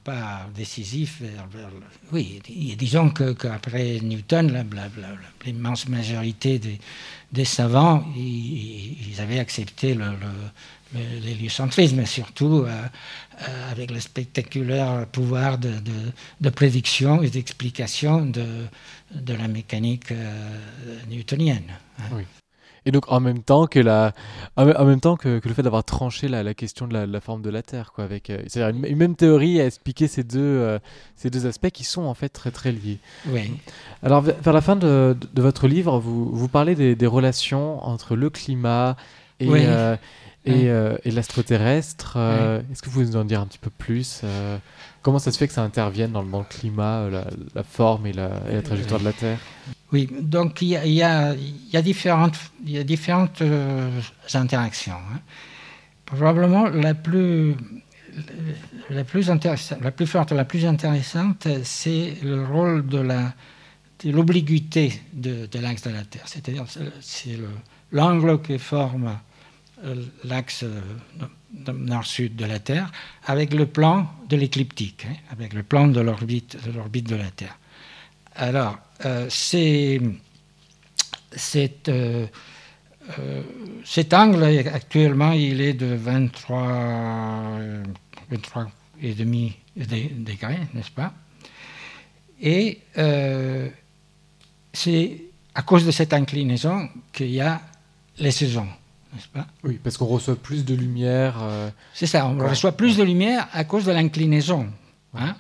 [0.04, 1.28] pas décisif le,
[2.12, 2.40] oui,
[2.78, 4.64] disons qu'après qu Newton,
[5.44, 6.78] l'immense majorité des,
[7.32, 12.82] des savants, ils, ils, avaient accepté le, le, l'héliocentrisme, surtout euh,
[13.42, 18.66] euh, avec le spectaculaire pouvoir de, de, de prédiction et d'explication de,
[19.14, 21.72] de la mécanique euh, newtonienne.
[21.98, 22.04] Hein.
[22.12, 22.24] Oui.
[22.88, 24.14] Et donc en même temps que, la,
[24.56, 27.20] en même temps que, que le fait d'avoir tranché la, la, question de la, la,
[27.20, 30.24] forme de la Terre, quoi, avec euh, c'est-à-dire une, une, même théorie à expliquer ces
[30.24, 30.78] deux, euh,
[31.14, 32.98] ces deux aspects qui sont en fait très très liés.
[33.26, 33.52] Oui.
[34.02, 38.30] Alors vers la fin de, votre livre, vous, vous parlez des, des, relations entre le
[38.30, 38.96] climat
[39.38, 39.64] et, oui.
[39.66, 39.94] euh,
[40.46, 40.68] et, oui.
[40.68, 42.16] Euh, et l'astroterrestre.
[42.16, 42.72] Oui.
[42.72, 44.22] Est-ce que vous pouvez nous en dire un petit peu plus
[45.02, 48.14] Comment ça se fait que ça intervienne dans, dans le climat, la, la forme et
[48.14, 49.38] la, et la trajectoire de la Terre?
[49.92, 51.34] Oui, donc il y a,
[51.82, 52.38] différentes,
[53.42, 54.00] euh,
[54.34, 54.92] interactions.
[55.14, 55.20] hein.
[56.04, 57.54] Probablement la plus,
[58.90, 59.28] la plus
[59.80, 63.34] la plus forte, la plus intéressante, c'est le rôle de la
[64.04, 66.22] de l'obliquité de, l'axe de la Terre.
[66.26, 67.48] C'est-à-dire c'est- c'est le-
[67.90, 69.18] l'angle qui forme
[69.84, 70.80] euh, l'axe euh,
[71.72, 72.90] nord-sud de la Terre
[73.26, 77.58] avec le plan de l'écliptique, hein, avec le plan de l'orbite de de la Terre.
[78.36, 78.78] Alors,
[79.28, 80.00] c'est
[81.36, 82.26] c'est, euh,
[83.18, 83.42] euh,
[83.84, 84.42] cet angle,
[84.72, 87.82] actuellement, il est de 23, euh,
[88.30, 88.66] 23
[89.02, 91.12] et demi degrés, n'est-ce pas?
[92.40, 93.68] Et euh,
[94.72, 95.22] c'est
[95.54, 97.60] à cause de cette inclinaison qu'il y a
[98.18, 98.66] les saisons,
[99.14, 99.46] n'est-ce pas?
[99.64, 102.48] Oui, parce qu'on reçoit plus de lumière euh, C'est ça, on Ouais.
[102.48, 104.66] reçoit plus de lumière à cause de l'inclinaison.
[105.14, 105.36] hein?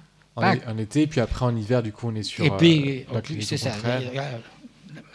[0.66, 3.20] En, en été, puis après en hiver, du coup, on est sur Et puis, euh,
[3.42, 3.70] c'est ça.
[4.18, 4.22] a-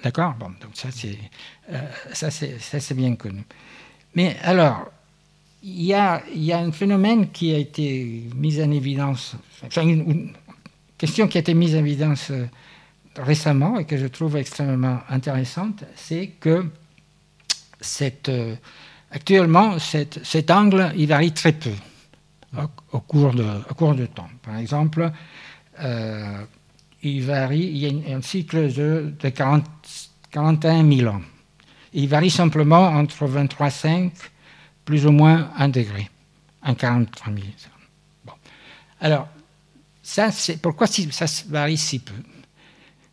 [0.03, 1.17] D'accord Bon, donc ça, c'est
[1.71, 3.43] euh, bien connu.
[4.15, 4.91] Mais alors,
[5.63, 10.01] il y a, y a un phénomène qui a été mis en évidence, enfin, une,
[10.11, 10.33] une
[10.97, 12.45] question qui a été mise en évidence euh,
[13.17, 16.65] récemment et que je trouve extrêmement intéressante, c'est que
[17.79, 18.55] cette, euh,
[19.11, 21.71] actuellement, cette- cet angle, il varie très peu
[22.91, 24.29] au, cours, de, au cours du temps.
[24.41, 25.11] Par exemple,
[25.79, 26.45] euh,
[27.01, 29.65] il varie, il y a un cycle de, de 40
[30.33, 31.21] 41 000 ans.
[31.93, 34.11] Il varie simplement entre 23,5
[34.83, 36.09] plus ou moins 1 degré,
[36.63, 37.45] un 43 000.
[38.25, 38.33] Bon.
[38.99, 39.27] Alors,
[40.01, 42.15] ça, c'est pourquoi ça varie si peu?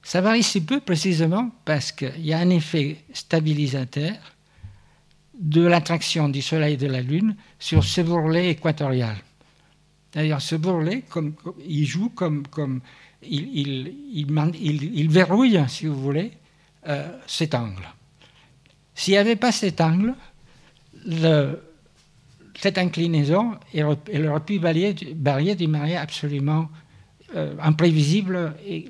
[0.02, 4.14] Ça varie si peu précisément parce qu'il y a un effet stabilisateur
[5.38, 9.16] de l'attraction du Soleil et de la Lune sur ce bourrelet équatorial.
[10.12, 11.34] D'ailleurs, ce bourrelet, comme,
[11.66, 12.80] il joue comme, comme
[13.22, 13.92] il, il,
[14.94, 16.32] il verrouille, si vous voulez,
[16.88, 17.88] euh, cet angle.
[18.94, 20.14] S'il n'y avait pas cet angle,
[21.06, 21.60] le-
[22.58, 26.68] cette inclinaison, elle, aurait- pu varier, d'une manière absolument
[27.36, 28.86] euh, imprévisible et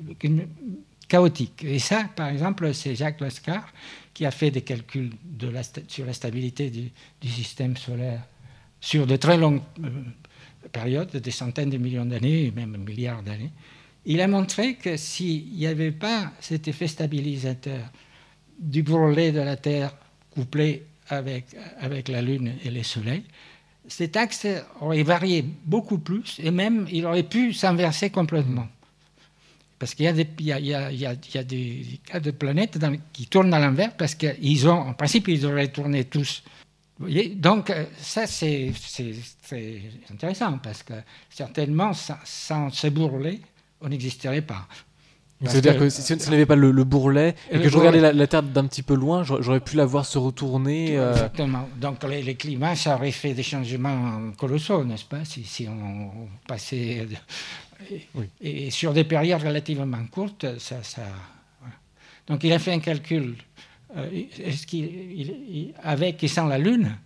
[1.06, 1.62] chaotique.
[1.64, 3.68] Et ça, par exemple, c'est Jacques Lascar
[4.14, 5.12] qui a fait des calculs
[5.88, 6.90] sur la stabilité du,
[7.20, 8.22] du système solaire
[8.80, 9.90] sur de très longues euh,
[10.70, 13.50] périodes, des centaines de millions d'années, même milliards d'années.
[14.06, 17.80] Il a montré que s'il n'y avait pas cet effet stabilisateur
[18.58, 19.94] du bourrelet de la Terre
[20.30, 21.46] couplé avec,
[21.80, 23.24] avec la Lune et les soleils,
[23.88, 24.46] cet axe
[24.80, 28.68] aurait varié beaucoup plus et même il aurait pu s'inverser complètement.
[29.78, 31.06] Parce qu'il y a des, il y y y
[31.38, 32.78] a- des cas de planètes
[33.14, 36.42] qui tournent à l'envers parce qu'ils ont, en principe, ils auraient tourné tous.
[37.00, 38.72] Vous voyez Donc, euh, ça, c'est
[40.12, 40.92] intéressant parce que
[41.30, 43.40] certainement, sans, sans ce bourrelet,
[43.80, 44.68] on n'existerait pas.
[45.42, 48.00] C'est-à-dire que- que si, si on n'avait pas le, le bourrelet et que je regardais
[48.00, 50.98] la, la Terre d'un petit peu loin, j'aurais pu la voir se retourner.
[50.98, 51.66] euh, Exactement.
[51.80, 56.10] Donc les, les climats, ça aurait fait des changements colossaux, n'est-ce pas, si, si on,
[56.46, 57.08] passait...
[57.90, 58.26] Et, Oui.
[58.42, 60.82] et sur des périodes relativement courtes, ça...
[60.82, 61.00] ça
[61.60, 61.74] voilà.
[62.26, 63.34] Donc il a fait un calcul euh,
[64.42, 66.96] est-ce qu'il, il- il- avec et sans la Lune,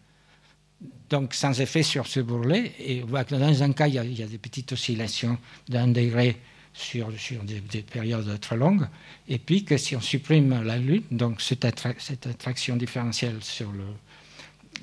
[1.11, 4.23] donc sans effet sur ce bourrelet, et on voit que dans un cas, il y
[4.23, 6.37] a, des petites oscillations d'un degré
[6.73, 8.87] sur, sur des, des périodes très longues,
[9.29, 13.71] et puis que si on supprime la Lune, donc cette, attra- cette attraction différentielle sur
[13.73, 13.85] le,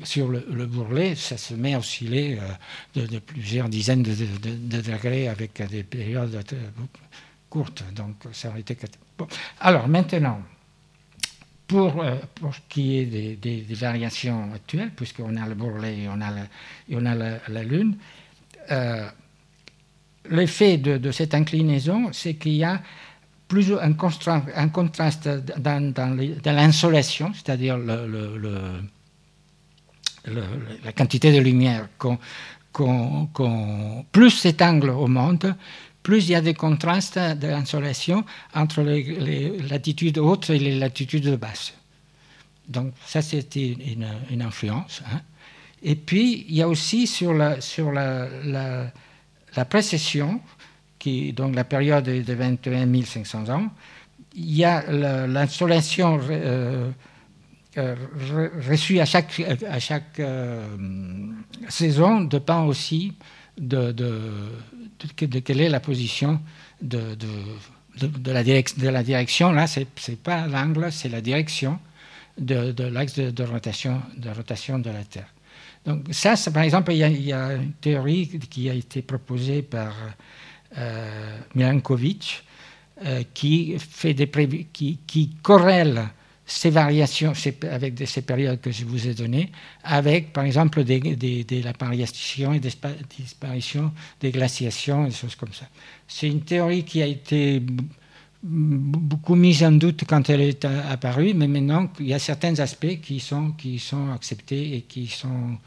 [0.05, 2.39] sur le, le bourrelet, ça se met à osciller
[2.95, 6.69] euh, de, plusieurs dizaines de, de- de- de degrés avec des périodes euh,
[7.49, 7.83] courtes.
[7.93, 8.77] Donc ça aurait été...
[9.59, 10.41] Alors maintenant,
[11.71, 16.07] pour, euh, pour ce qui est des, des- variations actuelles, puisqu'on a le bourrelet et
[16.09, 16.41] on a la,
[16.91, 17.95] on a la, Lune,
[18.71, 19.07] euh,
[20.29, 22.81] l'effet de, de cette inclinaison, c'est qu'il y a
[23.47, 23.93] plus un,
[24.55, 27.77] un contraste dans, dans l'insolation, c'est-à-dire
[30.25, 32.19] la quantité de lumière qu'on-
[34.11, 35.45] plus cet angle augmente,
[36.03, 38.23] plus il y a des contrastes de l'insolation
[38.53, 41.73] entre les, latitudes hautes et les latitudes basses.
[42.67, 43.75] Donc ça, c'était
[44.31, 45.01] une, influence.
[45.11, 45.21] hein.
[45.83, 48.27] Et puis, il y a aussi sur la, sur la,
[49.55, 50.39] la, précession,
[50.99, 53.71] qui, donc la période de 21 500 ans,
[54.35, 56.91] il y a la- l'insolation euh,
[57.77, 57.95] euh,
[58.31, 60.63] re- reçue à chaque, à chaque euh,
[61.67, 63.13] saison dépend aussi
[63.57, 63.91] de,
[65.05, 66.39] de- quelle est la position
[66.81, 67.17] de,
[68.27, 68.43] la,
[69.03, 69.51] direction.
[69.51, 71.79] Là, ce n'est pas l'angle, c'est la direction
[72.37, 75.27] de, l'axe de, rotation, de la Terre.
[75.85, 79.93] Donc ça, par exemple, il y, a, une théorie qui a été proposée par
[80.77, 82.43] euh, Milankovitch
[83.33, 84.27] qui, fait des
[84.71, 86.07] qui corrèle
[86.45, 87.33] ces variations
[87.69, 89.51] avec ces périodes que je vous ai données,
[89.83, 92.71] avec par exemple des, l'apparition et des
[93.17, 95.65] disparitions des glaciations, des choses comme ça.
[96.07, 97.61] C'est une théorie qui a été
[98.43, 102.99] beaucoup mise en doute quand elle est apparue, mais maintenant il y a certains aspects
[103.01, 105.57] qui sont, qui sont acceptés et qui sont,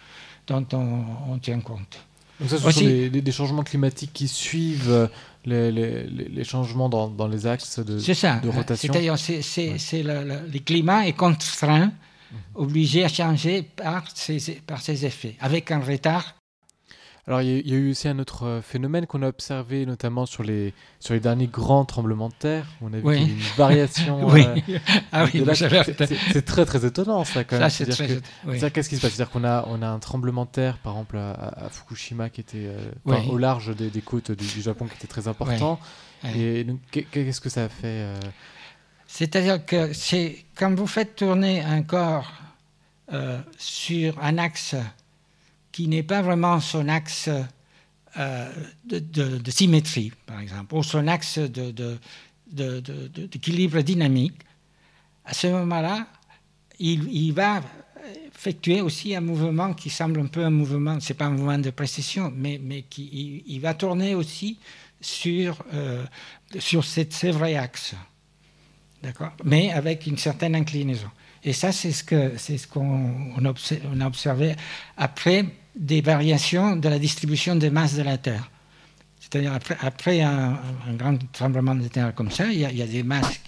[0.47, 2.05] dont on, tient compte.
[2.41, 5.09] Donc ça, ce sont des, changements climatiques qui suivent
[5.45, 8.37] les, les, les changements dans, dans, les axes de, ça.
[8.37, 8.93] de rotation.
[8.93, 12.39] C'est-à-dire, c'est, le, le, climat est contraint, mhm.
[12.55, 16.35] obligé à changer par ces, par ces effets, avec un retard
[17.27, 20.43] alors, il y, a eu aussi un autre euh, phénomène qu'on a observé, notamment sur
[20.43, 22.67] les, sur les derniers grands tremblements de terre.
[22.83, 24.27] On a vu une variation.
[24.29, 24.47] oui.
[24.69, 24.79] Euh,
[25.11, 27.71] ah oui, c'est très, très étonnant, ça, quand même.
[27.71, 28.71] très.
[28.71, 29.13] Qu'est-ce qui se passe?
[29.13, 32.69] C'est-à-dire qu'on a, on a un tremblement de terre, par exemple, à, Fukushima, qui était
[33.07, 35.81] euh, au large des, des côtes du, Japon, qui était très important.
[36.37, 38.07] Et qu'est-ce que ça a fait
[39.07, 42.31] C'est-à-dire que c'est quand vous faites tourner un corps
[43.57, 44.77] sur un axe
[45.75, 47.29] qui n'est pas vraiment son axe
[48.17, 48.53] euh,
[48.85, 51.41] de, symétrie, par exemple, ou son axe
[52.47, 54.37] d'équilibre dynamique,
[55.25, 56.07] à ce moment-là,
[56.79, 57.61] il, va
[58.33, 61.71] effectuer aussi un mouvement qui semble un peu un mouvement, c'est pas un mouvement de
[61.71, 64.61] précision, mais, mais qui il, va tourner aussi
[65.01, 66.05] sur, euh,
[66.61, 67.97] sur cette, ce vrai axe.
[69.03, 69.33] D'accord?
[69.43, 71.11] Mais avec une certaine inclinaison.
[71.43, 74.55] Et ça, c'est ce qu'on ce qu'on on a observé
[74.97, 75.47] après
[75.77, 78.51] des variations de la distribution des masses de la Terre.
[79.35, 80.59] C'est-à-dire après, un,
[80.97, 83.41] grand tremblement de terre comme ça, il y a, des masses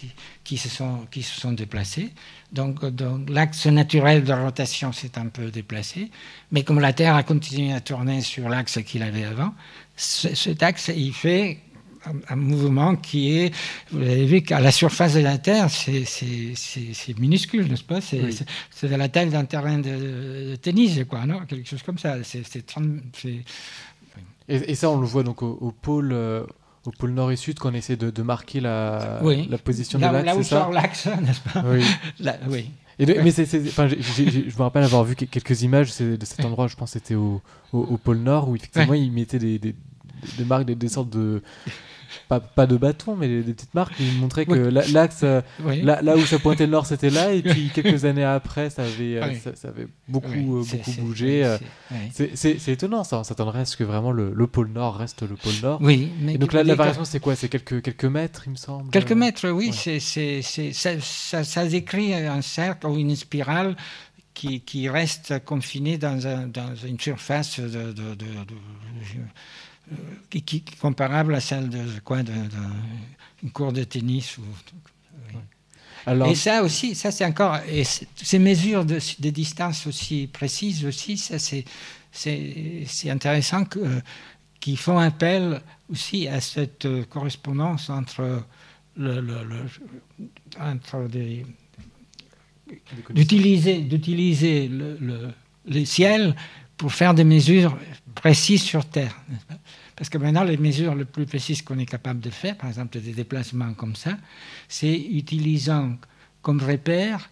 [0.43, 2.13] qui, se sont, déplacées.
[2.51, 2.81] Donc
[3.29, 6.11] l'axe naturel de rotation s'est un peu déplacé.
[6.51, 9.53] Mais comme la Terre a continué à tourner sur l'axe qu'il avait avant,
[9.97, 11.59] cet axe, il fait
[12.29, 13.55] un, mouvement qui est,
[13.91, 18.01] vous avez vu qu'à la surface de la Terre, c'est minuscule, n'est-ce pas?
[18.01, 21.41] C'est de la taille d'un terrain de, tennis, quoi, non?
[21.47, 22.17] Quelque chose comme ça.
[22.23, 22.75] C'est
[24.49, 26.13] et, et, ça, on le voit donc au, pôle.
[26.13, 26.45] Euh,
[26.85, 30.27] au pôle nord et sud, qu'on essaie de, marquer la, la position là, de l'axe.
[30.27, 31.65] Là où sort l'axe, n'est-ce pas?
[31.67, 31.83] Oui.
[32.49, 32.71] oui.
[32.99, 36.99] Et Mais je me rappelle avoir vu quelques images de cet endroit, je pense que
[36.99, 37.43] c'était au,
[37.73, 39.75] au, pôle Nord, où effectivement ils mettaient des, des,
[40.39, 41.43] des marques, des, des, sortes de,
[42.29, 44.53] pas, pas de bâton, mais des, petites marques qui montraient que
[44.93, 45.41] l'axe, euh,
[45.83, 49.19] là, où ça pointait le nord, c'était là, et puis quelques années après, ça avait,
[49.19, 51.57] euh, ça, avait beaucoup, euh, beaucoup bougé.
[52.13, 53.21] C'est étonnant, ça.
[53.21, 55.81] On s'attendrait à ce que vraiment le, pôle nord reste le pôle nord.
[55.83, 57.35] Oui, mais et donc la variation, c'est quoi?
[57.37, 58.91] C'est quelques, quelques mètres, il me semble?
[58.91, 59.73] Quelques mètres, oui.
[59.73, 60.01] c'est
[60.43, 63.77] ça, ça, ça, décrit un cercle ou une spirale
[64.37, 68.25] qui, qui reste confinée dans, un, dans une surface de, de, de
[70.31, 74.39] qui, qui, comparable à celle de quoi d'une cour de tennis.
[74.39, 74.43] Ou,
[76.07, 80.85] Alors, et ça aussi, ça c'est encore, et ces mesures de, de, distance aussi précises
[80.85, 81.65] aussi, ça c'est,
[82.13, 84.01] c'est, intéressant que,
[84.61, 85.61] qui font appel
[85.91, 88.45] aussi à cette correspondance entre
[88.97, 89.45] le, le,
[90.59, 91.45] entre des,
[93.11, 95.29] d'utiliser, d'utiliser le, le,
[95.67, 96.35] les ciels
[96.77, 97.77] pour faire des mesures
[98.15, 99.17] précises sur Terre.
[99.97, 103.01] Parce que maintenant, les mesures les plus précises qu'on est capable de faire, par exemple
[103.01, 104.19] des déplacements comme ça,
[104.69, 105.97] c'est utilisant
[106.43, 107.31] comme repère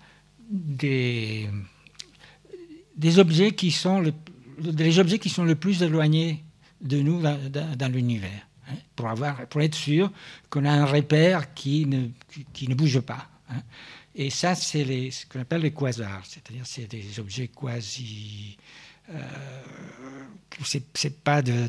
[0.51, 1.49] des,
[2.97, 4.13] des objets qui sont le,
[4.63, 6.43] les objets qui sont le plus éloignés
[6.81, 10.11] de nous dans, l'univers, hein, pour, avoir, pour être sûr
[10.51, 12.09] qu'on a un repère qui ne,
[12.53, 13.29] qui, ne bouge pas.
[13.51, 13.63] Hein.
[14.15, 18.57] Et ça, c'est ce qu'on appelle les quasars, c'est-à-dire c'est des objets quasi
[20.65, 21.69] c'est pas de,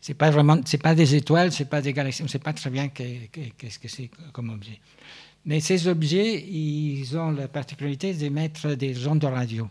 [0.00, 2.70] c'est pas vraiment c'est pas des étoiles c'est pas des galaxies on sait pas très
[2.70, 4.80] bien qu'est-ce que c'est comme objet.
[5.44, 9.68] Mais ces objets ils ont la particularité d'émettre des ondes de radio.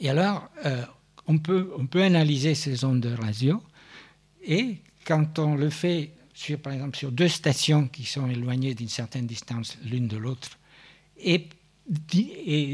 [0.00, 0.84] Et alors euh,
[1.26, 3.62] on peut on peut analyser ces ondes de radio
[4.42, 8.88] et quand on le fait sur par exemple sur deux stations qui sont éloignées d'une
[8.88, 10.58] certaine distance l'une de l'autre
[11.18, 11.48] et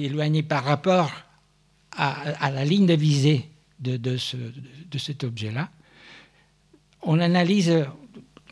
[0.05, 1.11] éloignées par rapport
[1.97, 3.49] à, la ligne de visée
[3.81, 5.71] de, ce, de cet objet-là.
[7.03, 7.73] On analyse,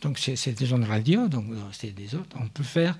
[0.02, 2.96] donc c'est des ondes radio, donc c'est des autres, on peut faire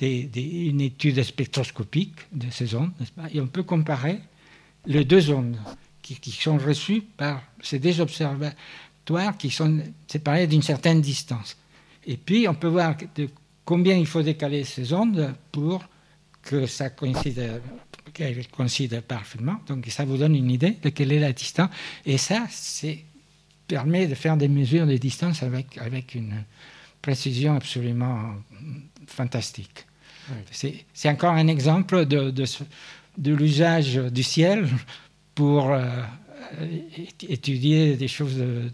[0.00, 3.28] une étude spectroscopique de ces ondes, n'est-ce pas?
[3.32, 4.20] Et on peut comparer
[4.86, 5.56] les deux ondes
[6.02, 8.54] qui, qui sont reçues par ces deux observatoires
[9.38, 11.56] qui sont séparés d'une certaine distance.
[12.06, 13.28] Et puis on peut voir de
[13.64, 15.84] combien il faut décaler ces ondes pour
[16.42, 17.60] que ça coïncide
[18.18, 19.60] qu'elle coïncide parfaitement.
[19.66, 21.70] Donc ça vous donne une idée de quelle est la distance.
[22.04, 23.04] Et ça, c'est
[23.66, 26.42] permet de faire des mesures de distance avec, avec une,
[27.02, 28.34] précision absolument
[29.06, 29.86] fantastique.
[30.52, 34.68] C'est encore un exemple de, de, l'usage du ciel
[35.34, 35.86] pour euh,
[37.22, 38.70] étudier des choses de,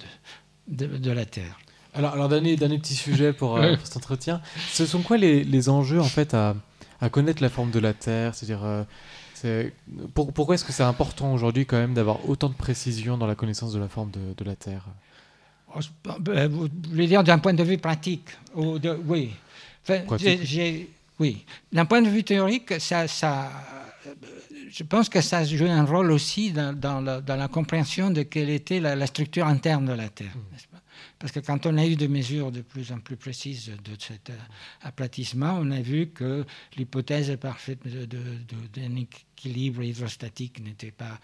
[0.67, 1.61] de, la Terre.
[1.95, 4.41] Alors, alors dernier, petit sujet pour, euh, pour, cet entretien.
[4.73, 6.57] Ce sont quoi les, les enjeux en fait à,
[7.01, 8.35] à, connaître la forme de la Terre?
[8.35, 8.83] C'est-à-dire, euh,
[10.15, 13.35] pour, pourquoi est-ce que c'est important aujourd'hui quand même d'avoir autant de précision dans la
[13.35, 14.87] connaissance de la forme de, de la Terre?
[15.75, 15.81] Oh,
[16.21, 19.33] ben, Vous voulez dire d'un point de vue pratique ou de, Oui.
[21.19, 21.45] oui.
[21.73, 23.51] D'un point de vue théorique, ça, ça,
[24.71, 28.23] je pense que ça joue un rôle aussi dans, dans, la, dans la, compréhension de
[28.23, 30.35] quelle était la, la, structure interne de la Terre.
[30.35, 30.75] Mmh.
[31.19, 34.31] Parce que quand on a eu des mesures de plus en plus précises de cet
[34.31, 34.37] euh,
[34.83, 36.45] aplatissement, on a vu que
[36.77, 38.97] l'hypothèse parfaite d'un
[39.37, 41.19] équilibre hydrostatique n'était pas,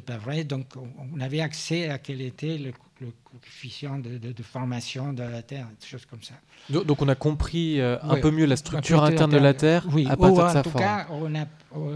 [0.00, 0.44] pas vraie.
[0.44, 2.72] Donc on avait accès à quel était le,
[3.24, 6.34] coefficient de, formation de la Terre, des choses comme ça.
[6.70, 10.06] Donc on a compris euh, un peu mieux la structure interne de la Terre oui.
[10.08, 11.46] à partir de sa en tout cas, on a,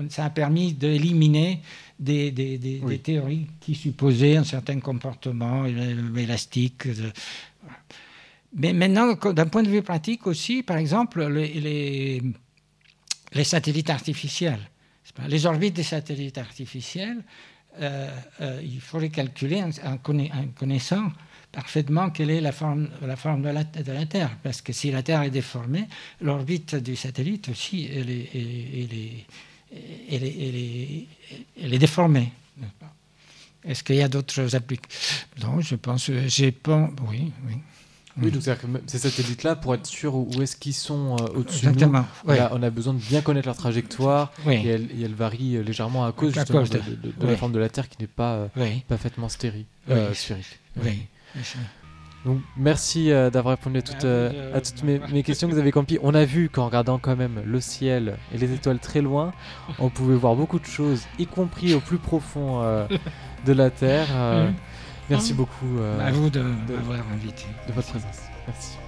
[0.09, 1.61] ça a permis d'éliminer
[1.99, 6.89] des, des, des, théories qui supposaient un certain comportement élastique.
[8.55, 12.23] Mais maintenant, d'un point de vue pratique aussi, par exemple, les,
[13.33, 14.71] les, satellites artificiels,
[15.29, 17.23] les orbites des satellites artificiels,
[17.81, 18.09] euh,
[18.41, 21.13] euh, il faut les calculer en, connaissant
[21.53, 24.37] parfaitement quelle est la forme, de, la, Terre.
[24.43, 25.87] Parce que si la Terre est déformée,
[26.21, 28.11] l'orbite du satellite aussi, elle
[31.73, 32.33] est déformée.
[33.65, 35.27] Est-ce qu'il y a d'autres applications?
[35.43, 36.11] Non, je pense.
[36.29, 36.89] J'ai pas.
[37.09, 37.55] Oui, oui.
[38.21, 41.67] Oui, donc c'est-à-dire que ces satellites-là, pour être sûr où est-ce qu'ils sont euh, au-dessus
[41.67, 41.93] de nous,
[42.27, 46.07] on, a, besoin de bien connaître leur trajectoire et, elle, et, elle, varie euh, légèrement
[46.07, 49.67] à cause, justement, de, la forme de la Terre qui n'est pas euh, parfaitement stérile,
[50.15, 50.59] sphérique.
[50.83, 51.07] Oui.
[52.25, 55.99] Donc, merci d'avoir répondu à toutes, à toutes mes, mes, questions que vous avez compris.
[56.03, 59.33] On a vu qu'en regardant quand même le ciel et les étoiles très loin,
[59.79, 62.63] on pouvait voir beaucoup de choses, y compris au plus profond
[63.45, 64.09] de la Terre.
[65.11, 65.67] Merci beaucoup.
[66.01, 67.45] à vous de m'avoir invité.
[67.69, 68.23] De votre présence.
[68.47, 68.79] Merci.